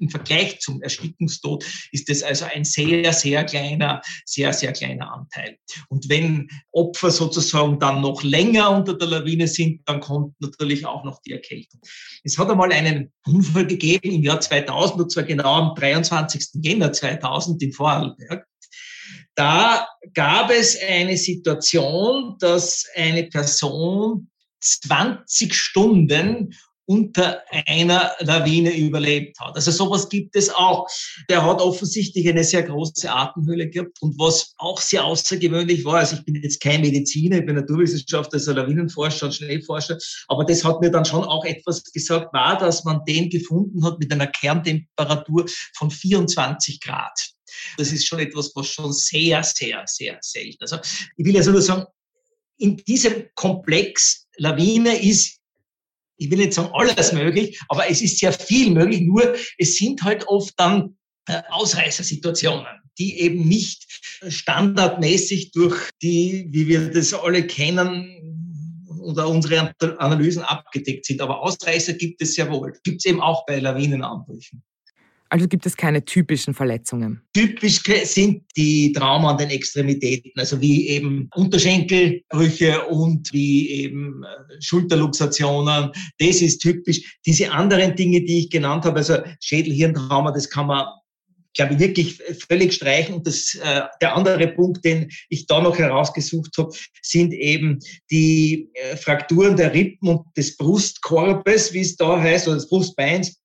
im 0.00 0.08
Vergleich 0.08 0.60
zum 0.60 0.82
Erstickungstod 0.82 1.64
ist 1.92 2.08
das 2.08 2.22
also 2.22 2.46
ein 2.46 2.64
sehr, 2.64 3.12
sehr 3.12 3.44
kleiner, 3.44 4.00
sehr, 4.24 4.52
sehr 4.52 4.72
kleiner 4.72 5.12
Anteil. 5.12 5.58
Und 5.88 6.08
wenn 6.08 6.48
Opfer 6.72 7.10
sozusagen 7.10 7.78
dann 7.78 8.00
noch 8.00 8.22
länger 8.22 8.70
unter 8.70 8.94
der 8.96 9.08
Lawine 9.08 9.46
sind, 9.46 9.82
dann 9.86 10.00
kommt 10.00 10.34
natürlich 10.40 10.86
auch 10.86 11.04
noch 11.04 11.20
die 11.22 11.32
Erkältung. 11.32 11.80
Es 12.24 12.38
hat 12.38 12.50
einmal 12.50 12.72
einen 12.72 13.12
Unfall 13.26 13.66
gegeben 13.66 14.10
im 14.10 14.22
Jahr 14.22 14.40
2000, 14.40 15.02
und 15.02 15.12
zwar 15.12 15.24
genau 15.24 15.54
am 15.54 15.74
23. 15.74 16.62
Jänner 16.62 16.92
2000 16.92 17.62
in 17.62 17.72
Vorarlberg. 17.72 18.46
Da 19.40 19.88
gab 20.12 20.50
es 20.50 20.78
eine 20.86 21.16
Situation, 21.16 22.36
dass 22.40 22.84
eine 22.94 23.24
Person 23.24 24.28
20 24.60 25.54
Stunden 25.54 26.54
unter 26.90 27.40
einer 27.68 28.10
Lawine 28.18 28.76
überlebt 28.76 29.38
hat. 29.38 29.54
Also 29.54 29.70
sowas 29.70 30.08
gibt 30.08 30.34
es 30.34 30.52
auch. 30.52 30.88
Der 31.28 31.46
hat 31.46 31.60
offensichtlich 31.60 32.28
eine 32.28 32.42
sehr 32.42 32.64
große 32.64 33.08
Atemhöhle 33.08 33.70
gehabt 33.70 34.02
und 34.02 34.18
was 34.18 34.54
auch 34.58 34.80
sehr 34.80 35.04
außergewöhnlich 35.04 35.84
war, 35.84 36.00
also 36.00 36.16
ich 36.16 36.24
bin 36.24 36.34
jetzt 36.42 36.60
kein 36.60 36.80
Mediziner, 36.80 37.38
ich 37.38 37.46
bin 37.46 37.54
Naturwissenschaftler, 37.54 38.40
also 38.40 38.52
Lawinenforscher 38.54 39.26
und 39.26 39.36
Schneeforscher, 39.36 39.98
aber 40.26 40.44
das 40.44 40.64
hat 40.64 40.80
mir 40.80 40.90
dann 40.90 41.04
schon 41.04 41.22
auch 41.22 41.44
etwas 41.44 41.84
gesagt, 41.84 42.32
war, 42.32 42.58
dass 42.58 42.82
man 42.82 43.04
den 43.06 43.30
gefunden 43.30 43.84
hat 43.84 44.00
mit 44.00 44.12
einer 44.12 44.26
Kerntemperatur 44.26 45.46
von 45.76 45.92
24 45.92 46.80
Grad. 46.80 47.16
Das 47.76 47.92
ist 47.92 48.04
schon 48.04 48.18
etwas, 48.18 48.50
was 48.56 48.66
schon 48.66 48.92
sehr, 48.92 49.44
sehr, 49.44 49.84
sehr 49.86 50.18
selten. 50.20 50.58
Also 50.62 50.78
ich 51.16 51.24
will 51.24 51.36
also 51.36 51.52
nur 51.52 51.62
sagen, 51.62 51.84
in 52.58 52.78
diesem 52.78 53.28
Komplex 53.36 54.26
Lawine 54.38 55.00
ist 55.00 55.39
ich 56.20 56.30
will 56.30 56.38
nicht 56.38 56.52
sagen 56.52 56.70
alles 56.72 57.12
möglich, 57.12 57.58
aber 57.68 57.90
es 57.90 58.02
ist 58.02 58.18
sehr 58.18 58.32
viel 58.32 58.70
möglich, 58.70 59.00
nur 59.00 59.34
es 59.58 59.76
sind 59.76 60.02
halt 60.02 60.28
oft 60.28 60.52
dann 60.58 60.96
äh, 61.26 61.42
Ausreißersituationen, 61.50 62.66
die 62.98 63.20
eben 63.20 63.48
nicht 63.48 63.86
standardmäßig 64.28 65.52
durch 65.52 65.90
die, 66.02 66.46
wie 66.50 66.68
wir 66.68 66.90
das 66.90 67.14
alle 67.14 67.46
kennen, 67.46 68.16
oder 69.00 69.28
unsere 69.28 69.74
Analysen 69.98 70.42
abgedeckt 70.42 71.06
sind. 71.06 71.22
Aber 71.22 71.40
Ausreißer 71.40 71.94
gibt 71.94 72.20
es 72.20 72.34
sehr 72.34 72.50
wohl. 72.50 72.74
Gibt 72.84 72.98
es 72.98 73.06
eben 73.06 73.20
auch 73.20 73.46
bei 73.46 73.58
Lawinenanbrüchen. 73.58 74.62
Also 75.30 75.46
gibt 75.46 75.64
es 75.64 75.76
keine 75.76 76.04
typischen 76.04 76.54
Verletzungen? 76.54 77.22
Typisch 77.32 77.80
sind 78.04 78.42
die 78.56 78.92
Trauma 78.92 79.30
an 79.30 79.38
den 79.38 79.50
Extremitäten, 79.50 80.32
also 80.36 80.60
wie 80.60 80.88
eben 80.88 81.28
Unterschenkelbrüche 81.36 82.86
und 82.86 83.32
wie 83.32 83.70
eben 83.70 84.24
äh, 84.24 84.60
Schulterluxationen. 84.60 85.92
Das 86.18 86.42
ist 86.42 86.58
typisch. 86.58 87.18
Diese 87.24 87.52
anderen 87.52 87.94
Dinge, 87.94 88.22
die 88.22 88.40
ich 88.40 88.50
genannt 88.50 88.84
habe, 88.84 88.98
also 88.98 89.18
Schädelhirntrauma, 89.40 90.32
das 90.32 90.50
kann 90.50 90.66
man 90.66 90.86
glaube 91.54 91.74
ich, 91.74 91.80
wirklich 91.80 92.22
völlig 92.48 92.72
streichen. 92.72 93.16
Und 93.16 93.26
das, 93.26 93.54
äh, 93.54 93.82
der 94.00 94.16
andere 94.16 94.48
Punkt, 94.48 94.84
den 94.84 95.10
ich 95.28 95.46
da 95.46 95.60
noch 95.60 95.78
herausgesucht 95.78 96.56
habe, 96.58 96.72
sind 97.02 97.32
eben 97.32 97.78
die 98.10 98.70
äh, 98.74 98.96
Frakturen 98.96 99.56
der 99.56 99.74
Rippen 99.74 100.08
und 100.08 100.26
des 100.36 100.56
Brustkorbes, 100.56 101.72
wie 101.72 101.80
es 101.80 101.96
da 101.96 102.20
heißt, 102.20 102.46
oder 102.46 102.56
des 102.56 102.68
Brustbeins. 102.68 103.40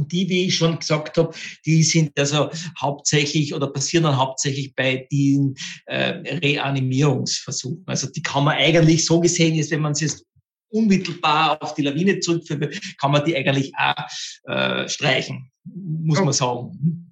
Und 0.00 0.12
die, 0.12 0.28
wie 0.28 0.46
ich 0.46 0.56
schon 0.56 0.78
gesagt 0.78 1.18
habe, 1.18 1.34
die 1.66 1.82
sind 1.82 2.18
also 2.18 2.50
hauptsächlich 2.80 3.54
oder 3.54 3.66
passieren 3.66 4.04
dann 4.04 4.16
hauptsächlich 4.16 4.74
bei 4.74 5.06
den 5.12 5.54
äh, 5.86 6.38
Reanimierungsversuchen. 6.38 7.84
Also 7.86 8.08
die 8.10 8.22
kann 8.22 8.44
man 8.44 8.56
eigentlich 8.56 9.04
so 9.04 9.20
gesehen, 9.20 9.56
ist, 9.56 9.70
wenn 9.70 9.82
man 9.82 9.92
es 9.92 10.00
jetzt 10.00 10.24
unmittelbar 10.70 11.62
auf 11.62 11.74
die 11.74 11.82
Lawine 11.82 12.20
zurückführen 12.20 12.62
will, 12.62 12.80
kann 12.98 13.10
man 13.10 13.24
die 13.24 13.36
eigentlich 13.36 13.72
auch 13.76 14.50
äh, 14.50 14.88
streichen, 14.88 15.50
muss 15.64 16.20
man 16.20 16.32
sagen. 16.32 17.06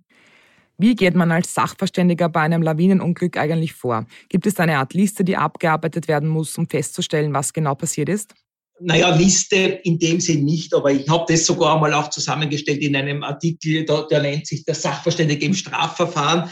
Wie 0.79 0.95
geht 0.95 1.17
man 1.17 1.33
als 1.33 1.53
Sachverständiger 1.53 2.29
bei 2.29 2.41
einem 2.41 2.63
Lawinenunglück 2.63 3.37
eigentlich 3.37 3.75
vor? 3.75 4.07
Gibt 4.29 4.47
es 4.47 4.61
eine 4.61 4.79
Art 4.79 4.95
Liste, 4.95 5.25
die 5.25 5.37
abgearbeitet 5.37 6.07
werden 6.07 6.29
muss, 6.29 6.57
um 6.57 6.69
festzustellen, 6.69 7.35
was 7.35 7.53
genau 7.53 7.75
passiert 7.75 8.09
ist? 8.09 8.33
Naja, 8.81 9.15
Liste 9.15 9.57
in 9.57 9.99
dem 9.99 10.21
Sinn 10.21 10.45
nicht, 10.45 10.75
aber 10.75 10.93
ich 10.93 11.09
habe 11.09 11.33
das 11.33 11.45
sogar 11.47 11.75
einmal 11.75 11.93
auch 11.95 12.11
zusammengestellt 12.11 12.81
in 12.81 12.95
einem 12.95 13.23
Artikel, 13.23 13.85
der, 13.85 14.03
der 14.03 14.23
nennt 14.23 14.47
sich 14.47 14.65
der 14.65 14.75
Sachverständige 14.75 15.47
im 15.47 15.55
Strafverfahren. 15.55 16.51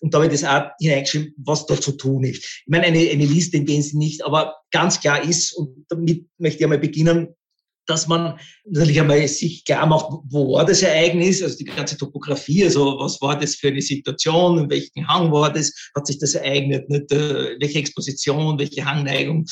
Und 0.00 0.14
da 0.14 0.18
habe 0.18 0.26
ich 0.32 0.40
das 0.40 0.48
auch 0.48 0.70
hineingeschrieben, 0.80 1.34
was 1.38 1.66
da 1.66 1.80
zu 1.80 1.92
tun 1.92 2.24
ist. 2.24 2.38
Ich 2.38 2.68
meine, 2.68 2.86
eine, 2.86 2.98
eine 2.98 3.26
Liste 3.26 3.56
in 3.56 3.66
dem 3.66 3.82
Sinn 3.82 3.98
nicht, 3.98 4.24
aber 4.24 4.54
ganz 4.70 5.00
klar 5.00 5.22
ist, 5.22 5.52
und 5.52 5.86
damit 5.88 6.26
möchte 6.38 6.58
ich 6.58 6.64
einmal 6.64 6.78
beginnen, 6.78 7.34
dass 7.88 8.06
man 8.06 8.38
natürlich 8.66 9.00
einmal 9.00 9.26
sich 9.26 9.64
klar 9.64 9.86
macht, 9.86 10.06
wo 10.28 10.54
war 10.54 10.66
das 10.66 10.82
Ereignis, 10.82 11.42
also 11.42 11.56
die 11.56 11.64
ganze 11.64 11.96
Topografie, 11.96 12.64
also 12.64 12.98
was 12.98 13.20
war 13.22 13.38
das 13.38 13.54
für 13.54 13.68
eine 13.68 13.80
Situation, 13.80 14.58
in 14.58 14.70
welchem 14.70 15.08
Hang 15.08 15.32
war 15.32 15.50
das, 15.52 15.72
hat 15.96 16.06
sich 16.06 16.18
das 16.18 16.34
ereignet, 16.34 16.88
nicht, 16.90 17.10
äh, 17.10 17.56
welche 17.58 17.78
Exposition, 17.78 18.58
welche 18.58 18.84
Hangneigung, 18.84 19.46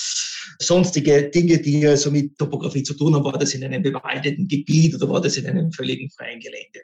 sonstige 0.61 1.31
Dinge, 1.31 1.59
die 1.59 1.87
also 1.87 2.11
mit 2.11 2.37
Topografie 2.37 2.83
zu 2.83 2.95
tun 2.95 3.15
haben, 3.15 3.25
war 3.25 3.39
das 3.39 3.55
in 3.55 3.65
einem 3.65 3.83
bewaldeten 3.83 4.47
Gebiet 4.47 4.95
oder 4.95 5.09
war 5.09 5.21
das 5.23 5.39
in 5.39 5.47
einem 5.47 5.73
völligen 5.73 6.11
freien 6.11 6.41
Gelände. 6.41 6.81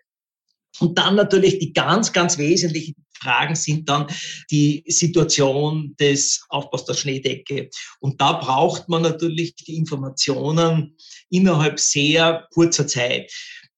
Und 0.80 0.98
dann 0.98 1.16
natürlich 1.16 1.58
die 1.58 1.74
ganz, 1.74 2.12
ganz 2.12 2.38
wesentlichen 2.38 2.94
Fragen 3.22 3.54
sind 3.54 3.88
dann 3.88 4.06
die 4.50 4.82
Situation 4.88 5.94
des 6.00 6.44
Aufbaus 6.48 6.84
der 6.86 6.94
Schneedecke. 6.94 7.70
Und 8.00 8.20
da 8.20 8.32
braucht 8.32 8.88
man 8.88 9.02
natürlich 9.02 9.54
die 9.54 9.76
Informationen 9.76 10.96
innerhalb 11.32 11.80
sehr 11.80 12.46
kurzer 12.52 12.86
Zeit. 12.86 13.32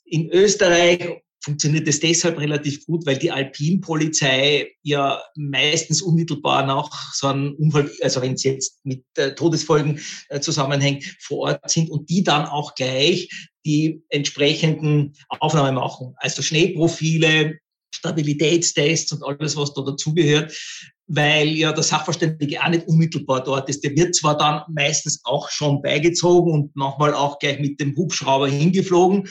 In 0.05 0.29
Österreich 0.31 1.23
funktioniert 1.45 1.87
es 1.87 2.01
deshalb 2.01 2.39
relativ 2.39 2.87
gut, 2.87 3.05
weil 3.07 3.19
die 3.19 3.31
Alpinpolizei 3.31 4.73
ja 4.83 5.23
meistens 5.37 6.01
unmittelbar 6.01 6.67
nach 6.67 7.13
so 7.15 7.27
einem 7.27 7.55
Unfall, 7.55 7.91
also 8.01 8.23
wenn 8.23 8.33
es 8.33 8.45
jetzt 8.45 8.81
mit 8.85 9.05
äh, 9.17 9.35
Todesfolgen 9.35 10.01
äh, 10.31 10.41
zusammenhängt, 10.41 11.05
vor 11.21 11.51
Ort 11.51 11.71
sind 11.71 11.91
und 11.91 12.09
die 12.09 12.25
dann 12.25 12.47
auch 12.47 12.75
gleich 12.75 13.29
die 13.67 14.03
entsprechenden 14.09 15.15
Aufnahmen 15.29 15.75
machen. 15.75 16.15
Also 16.17 16.43
Schneeprofile, 16.43 17.59
Stabilitätstests 17.95 19.13
und 19.13 19.23
alles, 19.23 19.57
was 19.57 19.75
da 19.75 19.83
dazugehört. 19.83 20.53
Weil 21.07 21.49
ja 21.49 21.73
der 21.73 21.83
Sachverständige 21.83 22.63
auch 22.63 22.69
nicht 22.69 22.89
unmittelbar 22.89 23.45
dort 23.45 23.69
ist. 23.69 23.85
Der 23.85 23.95
wird 23.95 24.15
zwar 24.15 24.39
dann 24.39 24.63
meistens 24.75 25.21
auch 25.25 25.51
schon 25.51 25.83
beigezogen 25.83 26.53
und 26.53 26.77
manchmal 26.77 27.15
auch 27.15 27.39
gleich 27.39 27.61
mit 27.61 27.79
dem 27.81 27.95
Hubschrauber 27.97 28.49
hingeflogen, 28.49 29.29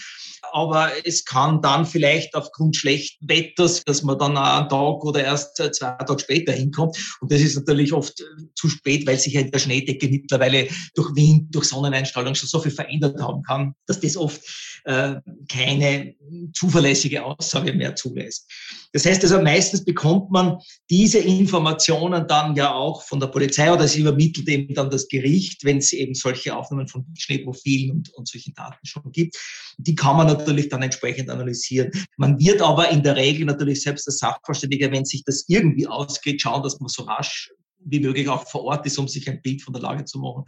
aber 0.51 0.91
es 1.03 1.25
kann 1.25 1.61
dann 1.61 1.85
vielleicht 1.85 2.35
aufgrund 2.35 2.75
schlechten 2.75 3.27
Wetters, 3.27 3.83
dass 3.85 4.03
man 4.03 4.19
dann 4.19 4.37
einen 4.37 4.69
Tag 4.69 5.03
oder 5.03 5.23
erst 5.23 5.55
zwei 5.55 5.91
Tage 5.91 6.19
später 6.19 6.51
hinkommt. 6.51 6.95
Und 7.21 7.31
das 7.31 7.41
ist 7.41 7.55
natürlich 7.55 7.91
oft 7.91 8.23
zu 8.55 8.69
spät, 8.69 9.07
weil 9.07 9.17
sich 9.17 9.33
ja 9.33 9.41
in 9.41 9.51
der 9.51 9.59
Schneedecke 9.59 10.07
mittlerweile 10.07 10.67
durch 10.93 11.15
Wind, 11.15 11.55
durch 11.55 11.65
Sonneneinstrahlung 11.65 12.35
schon 12.35 12.49
so 12.49 12.59
viel 12.59 12.71
verändert 12.71 13.19
haben 13.19 13.41
kann, 13.41 13.73
dass 13.87 13.99
das 13.99 14.15
oft 14.15 14.41
äh, 14.83 15.15
keine 15.49 16.13
zuverlässige 16.53 17.23
Aussage 17.23 17.73
mehr 17.73 17.95
zulässt. 17.95 18.47
Das 18.91 19.05
heißt 19.05 19.23
also, 19.23 19.41
meistens 19.41 19.83
bekommt 19.83 20.29
man 20.29 20.59
diese 20.89 21.17
Informationen 21.17 21.62
dann 21.63 22.55
ja 22.55 22.73
auch 22.73 23.03
von 23.03 23.19
der 23.19 23.27
Polizei 23.27 23.71
oder 23.71 23.87
sie 23.87 24.01
übermittelt 24.01 24.47
eben 24.47 24.73
dann 24.73 24.89
das 24.89 25.07
Gericht, 25.07 25.63
wenn 25.63 25.77
es 25.77 25.93
eben 25.93 26.13
solche 26.13 26.55
Aufnahmen 26.55 26.87
von 26.87 27.05
Schneeprofilen 27.17 27.91
und, 27.91 28.13
und 28.13 28.27
solchen 28.27 28.53
Daten 28.53 28.85
schon 28.85 29.11
gibt. 29.11 29.37
Die 29.77 29.95
kann 29.95 30.17
man 30.17 30.27
natürlich 30.27 30.69
dann 30.69 30.81
entsprechend 30.81 31.29
analysieren. 31.29 31.91
Man 32.17 32.39
wird 32.39 32.61
aber 32.61 32.89
in 32.89 33.03
der 33.03 33.15
Regel 33.15 33.45
natürlich 33.45 33.81
selbst 33.81 34.07
als 34.07 34.19
Sachverständiger, 34.19 34.91
wenn 34.91 35.05
sich 35.05 35.23
das 35.23 35.45
irgendwie 35.47 35.87
ausgeht, 35.87 36.41
schauen, 36.41 36.63
dass 36.63 36.79
man 36.79 36.89
so 36.89 37.03
rasch 37.03 37.51
wie 37.85 37.99
möglich 37.99 38.27
auch 38.27 38.47
vor 38.47 38.63
Ort 38.63 38.85
ist, 38.85 38.97
um 38.97 39.07
sich 39.07 39.29
ein 39.29 39.41
Bild 39.41 39.61
von 39.61 39.73
der 39.73 39.81
Lage 39.81 40.05
zu 40.05 40.19
machen. 40.19 40.45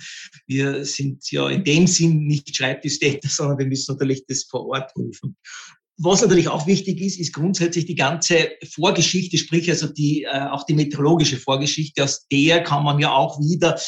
Wir 0.47 0.85
sind 0.85 1.29
ja 1.31 1.49
in 1.49 1.63
dem 1.63 1.87
Sinn 1.87 2.25
nicht 2.27 2.55
Schreibtischtäter, 2.55 3.27
sondern 3.29 3.57
wir 3.57 3.65
müssen 3.65 3.93
natürlich 3.93 4.25
das 4.27 4.43
vor 4.43 4.65
Ort 4.67 4.93
prüfen. 4.93 5.35
Was 5.97 6.21
natürlich 6.21 6.49
auch 6.49 6.67
wichtig 6.67 6.99
ist, 6.99 7.19
ist 7.19 7.33
grundsätzlich 7.33 7.85
die 7.85 7.95
ganze 7.95 8.51
Vorgeschichte, 8.69 9.37
sprich 9.37 9.69
also 9.69 9.87
die, 9.87 10.23
äh, 10.23 10.47
auch 10.49 10.65
die 10.65 10.73
meteorologische 10.73 11.37
Vorgeschichte. 11.37 12.03
Aus 12.03 12.27
der 12.29 12.63
kann 12.63 12.83
man 12.83 12.99
ja 12.99 13.11
auch 13.11 13.39
wieder 13.39 13.79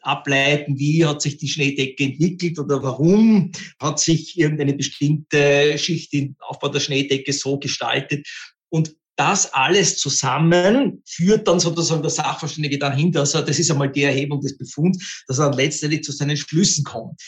ableiten, 0.00 0.78
wie 0.78 1.04
hat 1.04 1.22
sich 1.22 1.36
die 1.36 1.48
Schneedecke 1.48 2.04
entwickelt 2.04 2.58
oder 2.58 2.82
warum 2.82 3.52
hat 3.78 4.00
sich 4.00 4.38
irgendeine 4.38 4.74
bestimmte 4.74 5.78
Schicht 5.78 6.12
im 6.14 6.36
Aufbau 6.40 6.68
der 6.68 6.80
Schneedecke 6.80 7.32
so 7.32 7.58
gestaltet. 7.58 8.26
Und 8.70 8.96
das 9.16 9.52
alles 9.52 9.98
zusammen 9.98 11.02
führt 11.06 11.46
dann 11.46 11.60
sozusagen 11.60 12.02
der 12.02 12.10
Sachverständige 12.10 12.78
dahinter. 12.78 13.20
Also 13.20 13.42
das 13.42 13.58
ist 13.58 13.70
einmal 13.70 13.92
die 13.92 14.04
Erhebung 14.04 14.40
des 14.40 14.56
Befunds, 14.56 15.24
dass 15.28 15.38
er 15.38 15.50
dann 15.50 15.58
letztendlich 15.58 16.02
zu 16.02 16.12
seinen 16.12 16.36
Schlüssen 16.36 16.82
kommt. 16.82 17.20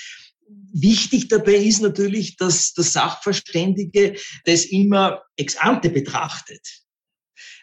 Wichtig 0.76 1.28
dabei 1.28 1.54
ist 1.54 1.82
natürlich, 1.82 2.36
dass 2.36 2.74
der 2.74 2.82
Sachverständige 2.82 4.16
das 4.44 4.64
immer 4.64 5.22
ex 5.36 5.56
ante 5.56 5.88
betrachtet. 5.88 6.60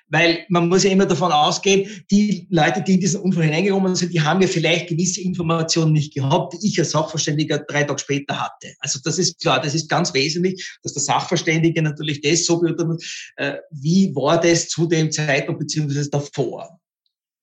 Weil 0.08 0.46
man 0.48 0.70
muss 0.70 0.84
ja 0.84 0.92
immer 0.92 1.06
davon 1.06 1.32
ausgehen, 1.32 1.90
die 2.10 2.48
Leute, 2.50 2.82
die 2.82 2.94
in 2.94 3.00
diesen 3.02 3.22
Unfall 3.22 3.44
hineingekommen 3.44 3.96
sind, 3.96 4.14
die 4.14 4.22
haben 4.22 4.42
ja 4.42 4.48
vielleicht 4.48 4.88
gewisse 4.88 5.22
Informationen 5.22 5.92
nicht 5.92 6.14
gehabt, 6.14 6.54
die 6.54 6.68
ich 6.68 6.80
als 6.80 6.92
Sachverständiger 6.92 7.60
drei 7.60 7.84
Tage 7.84 8.00
später 8.00 8.40
hatte. 8.40 8.74
Also 8.80 9.00
das 9.04 9.20
ist 9.20 9.42
klar, 9.42 9.62
das 9.62 9.76
ist 9.76 9.90
ganz 9.90 10.14
wesentlich, 10.14 10.78
dass 10.84 10.94
der 10.94 11.04
Sachverständige 11.04 11.82
natürlich 11.82 12.22
das 12.22 12.46
so 12.46 12.62
beurteilt, 12.62 13.04
äh, 13.36 13.58
wie 13.72 14.16
war 14.16 14.40
das 14.40 14.70
zu 14.70 14.86
dem 14.88 15.12
Zeitpunkt 15.12 15.60
beziehungsweise 15.60 16.10
davor. 16.10 16.81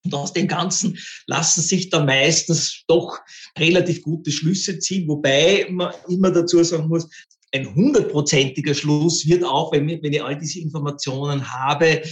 Und 0.08 0.14
aus 0.14 0.32
dem 0.32 0.48
Ganzen 0.48 0.98
lassen 1.26 1.60
sich 1.60 1.90
dann 1.90 2.06
meistens 2.06 2.82
doch 2.86 3.18
relativ 3.58 4.02
gute 4.02 4.32
Schlüsse 4.32 4.78
ziehen, 4.78 5.06
wobei 5.06 5.66
man 5.70 5.92
immer 6.08 6.30
dazu 6.30 6.62
sagen 6.64 6.88
muss, 6.88 7.10
ein 7.52 7.74
hundertprozentiger 7.74 8.72
Schluss 8.72 9.28
wird 9.28 9.44
auch, 9.44 9.70
wenn, 9.72 9.86
wenn 9.86 10.12
ich 10.12 10.22
all 10.22 10.38
diese 10.38 10.60
Informationen 10.60 11.52
habe, 11.52 12.02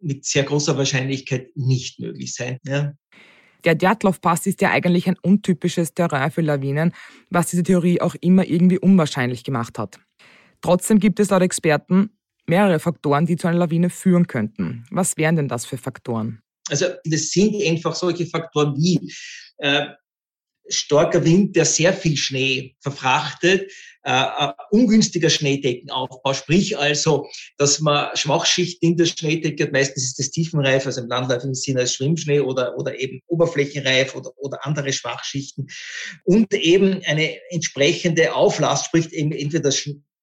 mit 0.00 0.24
sehr 0.24 0.44
großer 0.44 0.78
Wahrscheinlichkeit 0.78 1.48
nicht 1.54 2.00
möglich 2.00 2.34
sein. 2.34 2.58
Ja. 2.64 2.94
Der 3.64 3.74
Djatlov-Pass 3.74 4.46
ist 4.46 4.62
ja 4.62 4.70
eigentlich 4.70 5.06
ein 5.08 5.18
untypisches 5.20 5.92
Terrain 5.92 6.30
für 6.30 6.40
Lawinen, 6.40 6.92
was 7.28 7.50
diese 7.50 7.64
Theorie 7.64 8.00
auch 8.00 8.14
immer 8.22 8.46
irgendwie 8.46 8.78
unwahrscheinlich 8.78 9.44
gemacht 9.44 9.78
hat. 9.78 10.00
Trotzdem 10.62 10.98
gibt 11.00 11.20
es 11.20 11.28
laut 11.28 11.42
Experten 11.42 12.16
mehrere 12.46 12.78
Faktoren, 12.78 13.26
die 13.26 13.36
zu 13.36 13.46
einer 13.46 13.58
Lawine 13.58 13.90
führen 13.90 14.26
könnten. 14.26 14.84
Was 14.90 15.18
wären 15.18 15.36
denn 15.36 15.48
das 15.48 15.66
für 15.66 15.76
Faktoren? 15.76 16.40
Also 16.68 16.86
das 17.04 17.30
sind 17.30 17.60
einfach 17.62 17.94
solche 17.94 18.26
Faktoren 18.26 18.76
wie 18.76 19.12
äh, 19.58 19.86
starker 20.68 21.24
Wind, 21.24 21.56
der 21.56 21.64
sehr 21.64 21.92
viel 21.92 22.16
Schnee 22.16 22.76
verfrachtet, 22.80 23.70
äh, 24.04 24.52
ungünstiger 24.70 25.30
Schneedeckenaufbau, 25.30 26.34
sprich 26.34 26.76
also, 26.76 27.26
dass 27.56 27.80
man 27.80 28.16
Schwachschichten 28.16 28.90
in 28.90 28.96
der 28.96 29.06
Schneedecke 29.06 29.64
hat, 29.64 29.72
meistens 29.72 30.04
ist 30.04 30.18
das 30.18 30.30
Tiefenreif, 30.30 30.86
also 30.86 31.02
im 31.02 31.08
landläufigen 31.08 31.54
Sinne 31.54 31.80
als 31.80 31.94
Schwimmschnee 31.94 32.40
oder, 32.40 32.76
oder 32.78 32.98
eben 32.98 33.20
Oberflächenreif 33.26 34.14
oder, 34.14 34.32
oder 34.36 34.64
andere 34.66 34.92
Schwachschichten. 34.92 35.68
Und 36.24 36.52
eben 36.54 37.02
eine 37.04 37.36
entsprechende 37.50 38.34
Auflast, 38.34 38.86
sprich 38.86 39.12
eben 39.12 39.32
entweder 39.32 39.72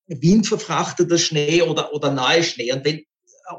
windverfrachteter 0.07 1.17
Schnee 1.17 1.61
oder, 1.61 1.93
oder 1.93 2.11
nahe 2.11 2.43
Schnee. 2.43 2.73
Und 2.73 2.83
wenn 2.83 3.03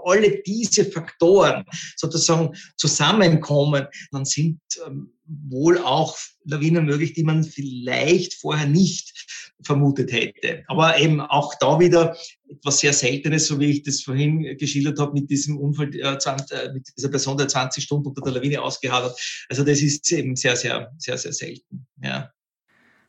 alle 0.04 0.42
diese 0.42 0.84
Faktoren 0.84 1.64
sozusagen 1.96 2.54
zusammenkommen, 2.76 3.86
dann 4.12 4.24
sind 4.24 4.60
ähm, 4.86 5.12
wohl 5.48 5.78
auch 5.78 6.16
Lawinen 6.44 6.86
möglich, 6.86 7.12
die 7.12 7.22
man 7.22 7.44
vielleicht 7.44 8.34
vorher 8.34 8.66
nicht 8.66 9.26
vermutet 9.62 10.12
hätte. 10.12 10.64
Aber 10.68 10.98
eben 10.98 11.20
auch 11.20 11.54
da 11.60 11.78
wieder 11.78 12.16
etwas 12.48 12.80
sehr 12.80 12.92
Seltenes, 12.92 13.46
so 13.46 13.60
wie 13.60 13.70
ich 13.70 13.82
das 13.82 14.02
vorhin 14.02 14.56
geschildert 14.58 14.98
habe, 14.98 15.12
mit 15.12 15.30
diesem 15.30 15.58
Unfall, 15.58 15.94
äh, 15.94 16.16
äh 16.16 16.72
mit 16.72 16.88
dieser 16.96 17.08
Person, 17.08 17.36
der 17.36 17.48
20 17.48 17.84
Stunden 17.84 18.08
unter 18.08 18.22
der 18.22 18.32
Lawine 18.32 18.62
ausgeharrt 18.62 19.04
hat. 19.04 19.46
Also 19.48 19.64
das 19.64 19.80
ist 19.80 20.10
eben 20.12 20.36
sehr, 20.36 20.56
sehr, 20.56 20.92
sehr, 20.98 21.18
sehr 21.18 21.32
selten. 21.32 21.86
Ja. 22.02 22.30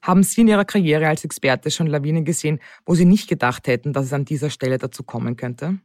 Haben 0.02 0.24
Sie 0.24 0.42
in 0.42 0.48
Ihrer 0.48 0.66
Karriere 0.66 1.08
als 1.08 1.24
Experte 1.24 1.70
schon 1.70 1.88
Lawinen 1.88 2.26
gesehen, 2.26 2.60
wo 2.86 2.96
Sie 2.96 3.06
nicht 3.06 3.30
gedacht 3.30 3.68
hätten, 3.68 3.94
dass 3.94 4.06
es 4.06 4.14
an 4.14 4.26
dieser 4.26 4.50
Stelle 4.50 4.78
dazu 4.78 5.04
kommen 5.04 5.36
könnte? 5.36 5.80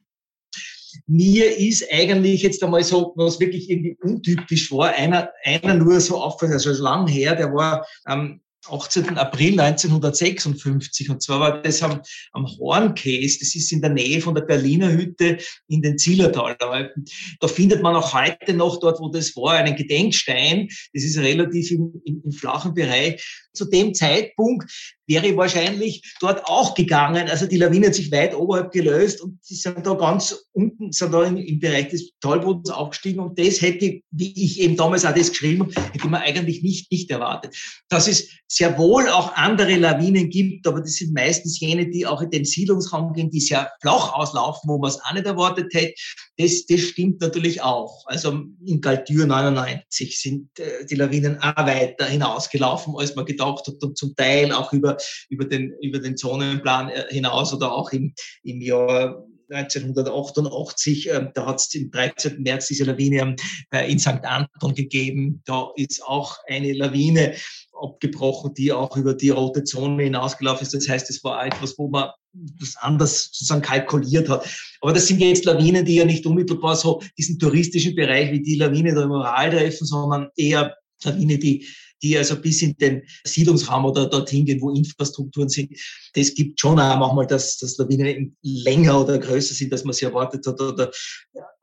Mir 1.06 1.56
ist 1.56 1.86
eigentlich 1.92 2.42
jetzt 2.42 2.62
einmal 2.62 2.82
so, 2.82 3.12
was 3.16 3.40
wirklich 3.40 3.70
irgendwie 3.70 3.96
untypisch 4.02 4.72
war, 4.72 4.90
einer, 4.90 5.30
einer 5.44 5.74
nur 5.74 6.00
so 6.00 6.18
aufgefallen, 6.18 6.54
also 6.54 6.82
lang 6.82 7.06
her, 7.06 7.34
der 7.34 7.52
war 7.52 7.86
am 8.04 8.40
18. 8.70 9.16
April 9.16 9.60
1956. 9.60 11.10
Und 11.10 11.22
zwar 11.22 11.40
war 11.40 11.62
das 11.62 11.82
am, 11.82 12.00
am 12.32 12.46
Hornkäse. 12.46 13.38
Das 13.40 13.54
ist 13.54 13.72
in 13.72 13.80
der 13.80 13.90
Nähe 13.90 14.20
von 14.20 14.34
der 14.34 14.42
Berliner 14.42 14.92
Hütte 14.92 15.38
in 15.68 15.82
den 15.82 15.98
Zillertalalpen. 15.98 17.04
Da 17.40 17.48
findet 17.48 17.82
man 17.82 17.96
auch 17.96 18.14
heute 18.14 18.54
noch 18.54 18.80
dort, 18.80 19.00
wo 19.00 19.08
das 19.08 19.34
war, 19.36 19.54
einen 19.54 19.76
Gedenkstein. 19.76 20.68
Das 20.92 21.04
ist 21.04 21.18
relativ 21.18 21.70
im, 21.70 22.00
im, 22.04 22.22
im 22.24 22.32
flachen 22.32 22.74
Bereich. 22.74 23.22
Zu 23.52 23.64
dem 23.64 23.94
Zeitpunkt 23.94 24.70
wäre 25.06 25.36
wahrscheinlich 25.36 26.14
dort 26.20 26.44
auch 26.46 26.74
gegangen. 26.74 27.28
Also 27.28 27.46
die 27.46 27.56
Lawine 27.56 27.86
hat 27.86 27.94
sich 27.94 28.10
weit 28.10 28.34
oberhalb 28.34 28.72
gelöst 28.72 29.20
und 29.20 29.38
sie 29.42 29.54
sind 29.54 29.86
da 29.86 29.94
ganz 29.94 30.46
unten, 30.52 30.92
sind 30.92 31.12
da 31.12 31.24
im, 31.24 31.36
im 31.36 31.60
Bereich 31.60 31.88
des 31.88 32.12
Talbodens 32.20 32.70
aufgestiegen 32.70 33.20
und 33.20 33.38
das 33.38 33.60
hätte, 33.62 34.00
wie 34.10 34.44
ich 34.44 34.60
eben 34.60 34.76
damals 34.76 35.04
auch 35.04 35.14
das 35.14 35.30
geschrieben 35.30 35.62
habe, 35.62 35.92
hätte 35.92 36.08
man 36.08 36.22
eigentlich 36.22 36.62
nicht, 36.62 36.90
nicht 36.90 37.10
erwartet. 37.10 37.56
Dass 37.88 38.08
es 38.08 38.30
sehr 38.56 38.78
wohl 38.78 39.08
auch 39.08 39.34
andere 39.34 39.76
Lawinen 39.76 40.30
gibt, 40.30 40.66
aber 40.66 40.80
das 40.80 40.94
sind 40.94 41.12
meistens 41.12 41.60
jene, 41.60 41.90
die 41.90 42.06
auch 42.06 42.22
in 42.22 42.30
den 42.30 42.44
Siedlungsraum 42.44 43.12
gehen, 43.12 43.30
die 43.30 43.40
sehr 43.40 43.70
flach 43.82 44.14
auslaufen, 44.14 44.68
wo 44.68 44.78
man 44.78 44.90
es 44.90 45.00
auch 45.04 45.12
nicht 45.12 45.26
erwartet 45.26 45.72
hätte. 45.74 45.94
Das, 46.38 46.64
das 46.66 46.80
stimmt 46.80 47.20
natürlich 47.20 47.60
auch. 47.62 48.04
Also 48.06 48.44
in 48.64 48.80
Galtür 48.80 49.26
99 49.26 50.18
sind 50.18 50.48
äh, 50.58 50.86
die 50.86 50.94
Lawinen 50.94 51.38
auch 51.40 51.56
weiter 51.56 52.06
hinausgelaufen, 52.06 52.94
als 52.96 53.14
man 53.14 53.26
gedacht 53.26 53.66
hat 53.66 53.82
und 53.82 53.98
zum 53.98 54.14
Teil 54.16 54.52
auch 54.52 54.72
über 54.72 54.96
über, 55.28 55.44
den, 55.44 55.74
über 55.82 55.98
den 55.98 56.16
Zonenplan 56.16 56.88
äh, 56.88 57.04
hinaus 57.10 57.52
oder 57.52 57.72
auch 57.72 57.92
im, 57.92 58.14
im 58.42 58.60
Jahr 58.60 59.22
1988, 59.50 61.08
äh, 61.08 61.30
da 61.34 61.46
hat 61.46 61.60
es 61.60 61.74
im 61.74 61.90
13. 61.90 62.42
März 62.42 62.66
diese 62.68 62.84
Lawine 62.84 63.36
äh, 63.70 63.90
in 63.90 63.98
St. 63.98 64.24
Anton 64.24 64.74
gegeben. 64.74 65.42
Da 65.44 65.70
ist 65.76 66.02
auch 66.02 66.36
eine 66.48 66.72
Lawine 66.72 67.34
abgebrochen, 67.80 68.54
die 68.54 68.72
auch 68.72 68.96
über 68.96 69.14
die 69.14 69.30
rote 69.30 69.64
Zone 69.64 70.04
hinausgelaufen 70.04 70.62
ist. 70.62 70.74
Das 70.74 70.88
heißt, 70.88 71.10
es 71.10 71.22
war 71.24 71.44
etwas, 71.44 71.78
wo 71.78 71.88
man 71.88 72.10
das 72.32 72.76
anders 72.76 73.30
sozusagen 73.32 73.62
kalkuliert 73.62 74.28
hat. 74.28 74.48
Aber 74.80 74.92
das 74.92 75.06
sind 75.06 75.20
jetzt 75.20 75.44
Lawinen, 75.44 75.84
die 75.84 75.96
ja 75.96 76.04
nicht 76.04 76.26
unmittelbar 76.26 76.76
so 76.76 77.02
diesen 77.18 77.38
touristischen 77.38 77.94
Bereich 77.94 78.30
wie 78.32 78.42
die 78.42 78.56
Lawine 78.56 78.94
der 78.94 79.06
Moral 79.06 79.50
treffen, 79.50 79.86
sondern 79.86 80.28
eher 80.36 80.76
Lawine, 81.04 81.38
die 81.38 81.66
die 82.02 82.16
also 82.16 82.36
bis 82.36 82.62
in 82.62 82.76
den 82.76 83.02
Siedlungsraum 83.24 83.84
oder 83.84 84.06
dorthin 84.06 84.44
gehen, 84.44 84.60
wo 84.60 84.70
Infrastrukturen 84.70 85.48
sind. 85.48 85.72
Das 86.14 86.34
gibt 86.34 86.60
schon 86.60 86.78
auch 86.78 86.98
manchmal, 86.98 87.26
dass, 87.26 87.58
dass 87.58 87.78
Lawinen 87.78 88.36
länger 88.42 89.00
oder 89.00 89.18
größer 89.18 89.54
sind, 89.54 89.72
als 89.72 89.84
man 89.84 89.94
sie 89.94 90.04
erwartet 90.04 90.46
hat. 90.46 90.60
Oder, 90.60 90.90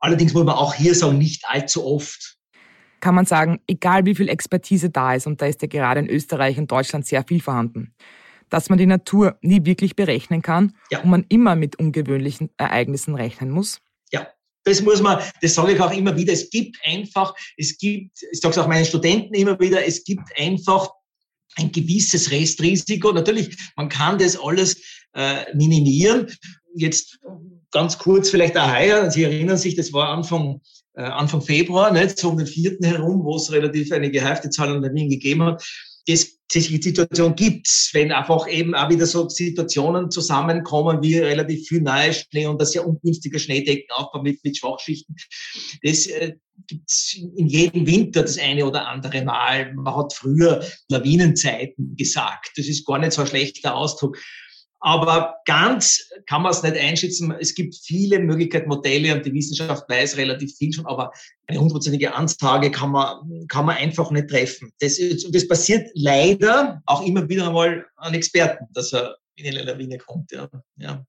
allerdings 0.00 0.34
muss 0.34 0.44
man 0.44 0.56
auch 0.56 0.74
hier 0.74 0.94
sagen, 0.94 1.18
nicht 1.18 1.44
allzu 1.46 1.84
oft. 1.84 2.36
Kann 3.04 3.14
man 3.14 3.26
sagen, 3.26 3.60
egal 3.66 4.06
wie 4.06 4.14
viel 4.14 4.30
Expertise 4.30 4.88
da 4.88 5.14
ist, 5.14 5.26
und 5.26 5.42
da 5.42 5.44
ist 5.44 5.60
ja 5.60 5.68
gerade 5.68 6.00
in 6.00 6.08
Österreich 6.08 6.56
und 6.56 6.72
Deutschland 6.72 7.06
sehr 7.06 7.22
viel 7.22 7.42
vorhanden, 7.42 7.92
dass 8.48 8.70
man 8.70 8.78
die 8.78 8.86
Natur 8.86 9.36
nie 9.42 9.66
wirklich 9.66 9.94
berechnen 9.94 10.40
kann 10.40 10.72
ja. 10.90 11.02
und 11.02 11.10
man 11.10 11.26
immer 11.28 11.54
mit 11.54 11.78
ungewöhnlichen 11.78 12.48
Ereignissen 12.56 13.14
rechnen 13.14 13.50
muss? 13.50 13.82
Ja, 14.10 14.26
das 14.62 14.80
muss 14.80 15.02
man, 15.02 15.22
das 15.42 15.54
sage 15.54 15.72
ich 15.72 15.80
auch 15.80 15.92
immer 15.92 16.16
wieder, 16.16 16.32
es 16.32 16.48
gibt 16.48 16.78
einfach, 16.82 17.34
es 17.58 17.76
gibt, 17.76 18.22
ich 18.32 18.40
sage 18.40 18.52
es 18.52 18.58
auch 18.58 18.68
meinen 18.68 18.86
Studenten 18.86 19.34
immer 19.34 19.60
wieder, 19.60 19.86
es 19.86 20.02
gibt 20.02 20.26
einfach 20.38 20.88
ein 21.56 21.70
gewisses 21.72 22.30
Restrisiko. 22.30 23.12
Natürlich, 23.12 23.54
man 23.76 23.90
kann 23.90 24.16
das 24.16 24.34
alles 24.34 24.80
äh, 25.12 25.54
minimieren. 25.54 26.34
Jetzt 26.74 27.18
ganz 27.70 27.98
kurz 27.98 28.30
vielleicht 28.30 28.56
auch 28.56 28.72
heuer, 28.72 29.10
Sie 29.10 29.24
erinnern 29.24 29.58
sich, 29.58 29.74
das 29.74 29.92
war 29.92 30.08
Anfang, 30.08 30.62
äh, 30.94 31.02
Anfang 31.02 31.42
Februar, 31.42 31.92
nicht, 31.92 32.18
so 32.18 32.30
um 32.30 32.38
den 32.38 32.46
vierten 32.46 32.84
herum, 32.84 33.24
wo 33.24 33.36
es 33.36 33.52
relativ 33.52 33.92
eine 33.92 34.10
gehäufte 34.10 34.50
Zahl 34.50 34.74
an 34.74 34.82
Terminen 34.82 35.10
gegeben 35.10 35.42
hat 35.42 35.64
das, 36.06 36.36
die 36.52 36.60
Situation 36.60 37.34
gibt, 37.34 37.66
wenn 37.92 38.12
einfach 38.12 38.46
eben 38.48 38.74
auch 38.74 38.90
wieder 38.90 39.06
so 39.06 39.28
Situationen 39.28 40.10
zusammenkommen, 40.10 41.02
wie 41.02 41.18
relativ 41.18 41.66
viel 41.66 41.80
nahe 41.80 42.12
Schnee 42.12 42.46
und 42.46 42.60
das 42.60 42.72
sehr 42.72 42.86
ungünstiger 42.86 43.38
Schneedeckenaufbau 43.38 44.22
mit, 44.22 44.44
mit 44.44 44.56
Schwachschichten. 44.56 45.16
Das 45.82 46.06
äh, 46.06 46.34
gibt's 46.66 47.14
in 47.14 47.48
jedem 47.48 47.86
Winter 47.86 48.22
das 48.22 48.38
eine 48.38 48.66
oder 48.66 48.86
andere 48.86 49.24
Mal. 49.24 49.72
Man 49.74 49.96
hat 49.96 50.12
früher 50.12 50.62
Lawinenzeiten 50.88 51.96
gesagt. 51.96 52.52
Das 52.56 52.66
ist 52.68 52.86
gar 52.86 52.98
nicht 52.98 53.12
so 53.12 53.22
ein 53.22 53.28
schlechter 53.28 53.74
Ausdruck. 53.74 54.18
Aber 54.86 55.36
ganz 55.46 56.10
kann 56.26 56.42
man 56.42 56.52
es 56.52 56.62
nicht 56.62 56.76
einschätzen. 56.76 57.34
Es 57.40 57.54
gibt 57.54 57.74
viele 57.74 58.18
Möglichkeiten, 58.18 58.68
Modelle 58.68 59.14
und 59.14 59.24
die 59.24 59.32
Wissenschaft 59.32 59.88
weiß 59.88 60.18
relativ 60.18 60.54
viel 60.58 60.74
schon, 60.74 60.84
aber 60.84 61.10
eine 61.46 61.58
hundertprozentige 61.58 62.12
Ansage 62.12 62.70
kann 62.70 62.90
man, 62.90 63.46
kann 63.48 63.64
man 63.64 63.78
einfach 63.78 64.10
nicht 64.10 64.28
treffen. 64.28 64.70
Das, 64.80 64.98
und 64.98 65.34
das 65.34 65.48
passiert 65.48 65.88
leider 65.94 66.82
auch 66.84 67.00
immer 67.00 67.26
wieder 67.26 67.46
einmal 67.46 67.86
an 67.96 68.12
Experten, 68.12 68.66
dass 68.74 68.92
er 68.92 69.16
in 69.36 69.46
eine 69.46 69.62
Lawine 69.62 69.96
kommt. 69.96 70.30
Ja. 70.32 70.50
Ja. 70.76 71.02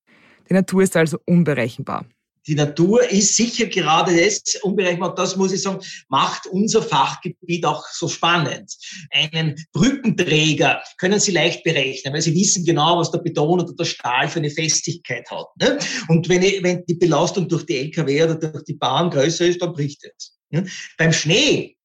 Die 0.48 0.54
Natur 0.54 0.84
ist 0.84 0.96
also 0.96 1.18
unberechenbar 1.26 2.06
die 2.48 2.56
Natur 2.56 3.10
ist 3.10 3.36
sicher 3.36 3.66
gerade 3.68 4.16
das 4.16 4.42
unberechenbar. 4.62 5.16
Das 5.16 5.36
muss 5.36 5.52
ich 5.52 5.62
sagen, 5.62 5.84
macht 6.10 6.48
unser 6.48 6.82
Fachgebiet 6.82 7.66
auch 7.66 7.86
so 7.92 8.08
spannend. 8.08 8.72
Einen 9.12 9.56
Brückenträger 9.74 10.82
können 10.98 11.20
Sie 11.20 11.32
leicht 11.32 11.64
berechnen, 11.64 12.14
weil 12.14 12.22
Sie 12.22 12.36
wissen 12.36 12.66
genau, 12.66 13.00
was 13.00 13.12
der 13.12 13.20
Beton 13.20 13.62
oder 13.62 13.74
der 13.74 13.86
Stahl 13.86 14.28
für 14.28 14.40
eine 14.40 14.52
Festigkeit 14.52 15.30
hat. 15.32 15.48
Ne? 15.60 15.80
Und 16.08 16.30
wenn, 16.30 16.44
ich, 16.44 16.62
wenn 16.64 16.86
die 16.86 16.96
Belastung 16.96 17.48
durch 17.48 17.66
die 17.66 17.78
LKW 17.78 18.24
oder 18.24 18.36
durch 18.36 18.64
die 18.66 18.74
Bahn 18.74 19.10
größer 19.10 19.46
ist, 19.48 19.62
dann 19.62 19.74
bricht 19.74 20.04
es. 20.04 20.38
Ne? 20.50 20.68
Beim 20.98 21.14
Schnee 21.14 21.76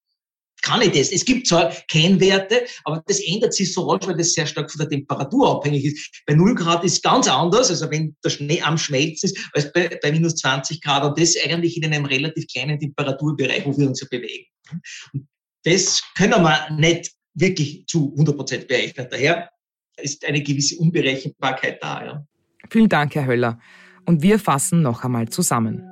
kann 0.62 0.82
ich 0.82 0.92
das? 0.92 1.12
Es 1.12 1.24
gibt 1.24 1.46
zwar 1.46 1.70
Kennwerte, 1.88 2.64
aber 2.84 3.02
das 3.06 3.20
ändert 3.20 3.54
sich 3.54 3.72
so 3.72 3.88
rasch, 3.88 4.06
weil 4.06 4.16
das 4.16 4.32
sehr 4.32 4.46
stark 4.46 4.70
von 4.70 4.78
der 4.78 4.88
Temperatur 4.88 5.50
abhängig 5.56 5.84
ist. 5.84 6.22
Bei 6.26 6.34
0 6.34 6.54
Grad 6.54 6.84
ist 6.84 7.02
ganz 7.02 7.28
anders, 7.28 7.70
also 7.70 7.90
wenn 7.90 8.16
der 8.24 8.30
Schnee 8.30 8.60
am 8.62 8.78
Schmelzen 8.78 9.30
ist, 9.30 9.38
als 9.52 9.72
bei, 9.72 9.98
bei 10.02 10.12
minus 10.12 10.36
20 10.36 10.80
Grad. 10.80 11.04
Und 11.04 11.18
das 11.18 11.36
eigentlich 11.44 11.76
in 11.76 11.84
einem 11.84 12.04
relativ 12.04 12.46
kleinen 12.46 12.78
Temperaturbereich, 12.78 13.64
wo 13.64 13.76
wir 13.76 13.88
uns 13.88 14.00
ja 14.00 14.06
bewegen. 14.10 14.46
Und 15.12 15.26
das 15.64 16.02
können 16.16 16.42
wir 16.42 16.70
nicht 16.70 17.12
wirklich 17.34 17.86
zu 17.86 18.12
100 18.12 18.36
Prozent 18.36 18.68
berechnen. 18.68 19.06
Daher 19.10 19.50
ist 19.96 20.24
eine 20.24 20.42
gewisse 20.42 20.76
Unberechenbarkeit 20.78 21.82
da. 21.82 22.04
Ja. 22.04 22.26
Vielen 22.70 22.88
Dank, 22.88 23.14
Herr 23.14 23.26
Höller. 23.26 23.58
Und 24.06 24.22
wir 24.22 24.38
fassen 24.38 24.82
noch 24.82 25.04
einmal 25.04 25.28
zusammen. 25.28 25.89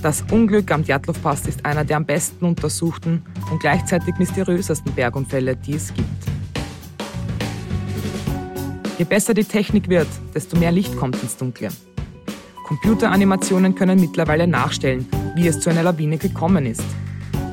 Das 0.00 0.22
Unglück 0.30 0.70
am 0.70 0.84
Djatlov-Pass 0.84 1.46
ist 1.48 1.66
einer 1.66 1.84
der 1.84 1.96
am 1.96 2.06
besten 2.06 2.44
untersuchten 2.44 3.24
und 3.50 3.58
gleichzeitig 3.58 4.14
mysteriösesten 4.16 4.94
Bergunfälle, 4.94 5.56
die 5.56 5.74
es 5.74 5.92
gibt. 5.92 6.06
Je 8.96 9.04
besser 9.04 9.34
die 9.34 9.44
Technik 9.44 9.88
wird, 9.88 10.06
desto 10.34 10.56
mehr 10.56 10.70
Licht 10.70 10.96
kommt 10.96 11.20
ins 11.20 11.36
Dunkle. 11.36 11.68
Computeranimationen 12.64 13.74
können 13.74 14.00
mittlerweile 14.00 14.46
nachstellen, 14.46 15.08
wie 15.34 15.48
es 15.48 15.58
zu 15.58 15.70
einer 15.70 15.82
Lawine 15.82 16.18
gekommen 16.18 16.66
ist. 16.66 16.84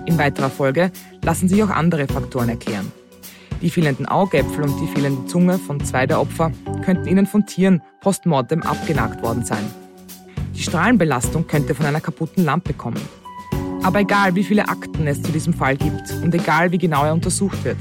In 0.05 0.19
weiterer 0.19 0.51
Folge 0.51 0.91
lassen 1.23 1.49
sich 1.49 1.63
auch 1.63 1.69
andere 1.71 2.05
Faktoren 2.05 2.49
erklären. 2.49 2.91
Die 3.61 3.71
fehlenden 3.71 4.05
Augäpfel 4.05 4.65
und 4.65 4.79
die 4.79 4.87
fehlende 4.87 5.25
Zunge 5.25 5.57
von 5.57 5.83
zwei 5.83 6.05
der 6.05 6.21
Opfer 6.21 6.51
könnten 6.83 7.07
ihnen 7.07 7.25
von 7.25 7.47
Tieren 7.47 7.81
postmortem 8.01 8.61
abgenagt 8.61 9.23
worden 9.23 9.43
sein. 9.43 9.65
Die 10.55 10.63
Strahlenbelastung 10.63 11.47
könnte 11.47 11.75
von 11.75 11.85
einer 11.85 12.01
kaputten 12.01 12.45
Lampe 12.45 12.73
kommen. 12.73 13.01
Aber 13.83 13.99
egal, 13.99 14.35
wie 14.35 14.43
viele 14.43 14.67
Akten 14.67 15.05
es 15.05 15.21
zu 15.21 15.31
diesem 15.31 15.53
Fall 15.53 15.77
gibt 15.77 16.11
und 16.23 16.33
egal, 16.33 16.71
wie 16.71 16.77
genau 16.77 17.03
er 17.03 17.13
untersucht 17.13 17.63
wird, 17.63 17.77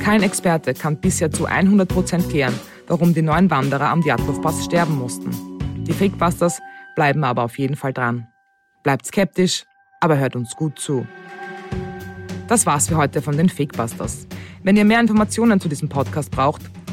kein 0.00 0.22
Experte 0.22 0.74
kann 0.74 1.00
bisher 1.00 1.30
zu 1.30 1.46
100% 1.46 2.28
klären, 2.28 2.54
warum 2.86 3.14
die 3.14 3.22
neun 3.22 3.50
Wanderer 3.50 3.90
am 3.90 4.00
Djatlov-Pass 4.00 4.64
sterben 4.64 4.98
mussten. 4.98 5.30
Die 5.84 5.92
Fakebusters 5.92 6.60
bleiben 6.96 7.24
aber 7.24 7.44
auf 7.44 7.58
jeden 7.58 7.76
Fall 7.76 7.92
dran. 7.92 8.26
Bleibt 8.82 9.06
skeptisch, 9.06 9.64
aber 10.00 10.18
hört 10.18 10.34
uns 10.34 10.56
gut 10.56 10.78
zu. 10.78 11.06
Das 12.48 12.64
war's 12.64 12.88
für 12.88 12.96
heute 12.96 13.20
von 13.20 13.36
den 13.36 13.50
Fakebusters. 13.50 14.26
Wenn 14.62 14.76
ihr 14.76 14.84
mehr 14.84 15.00
Informationen 15.00 15.60
zu 15.60 15.68
diesem 15.68 15.88
Podcast 15.88 16.30
braucht, 16.30 16.62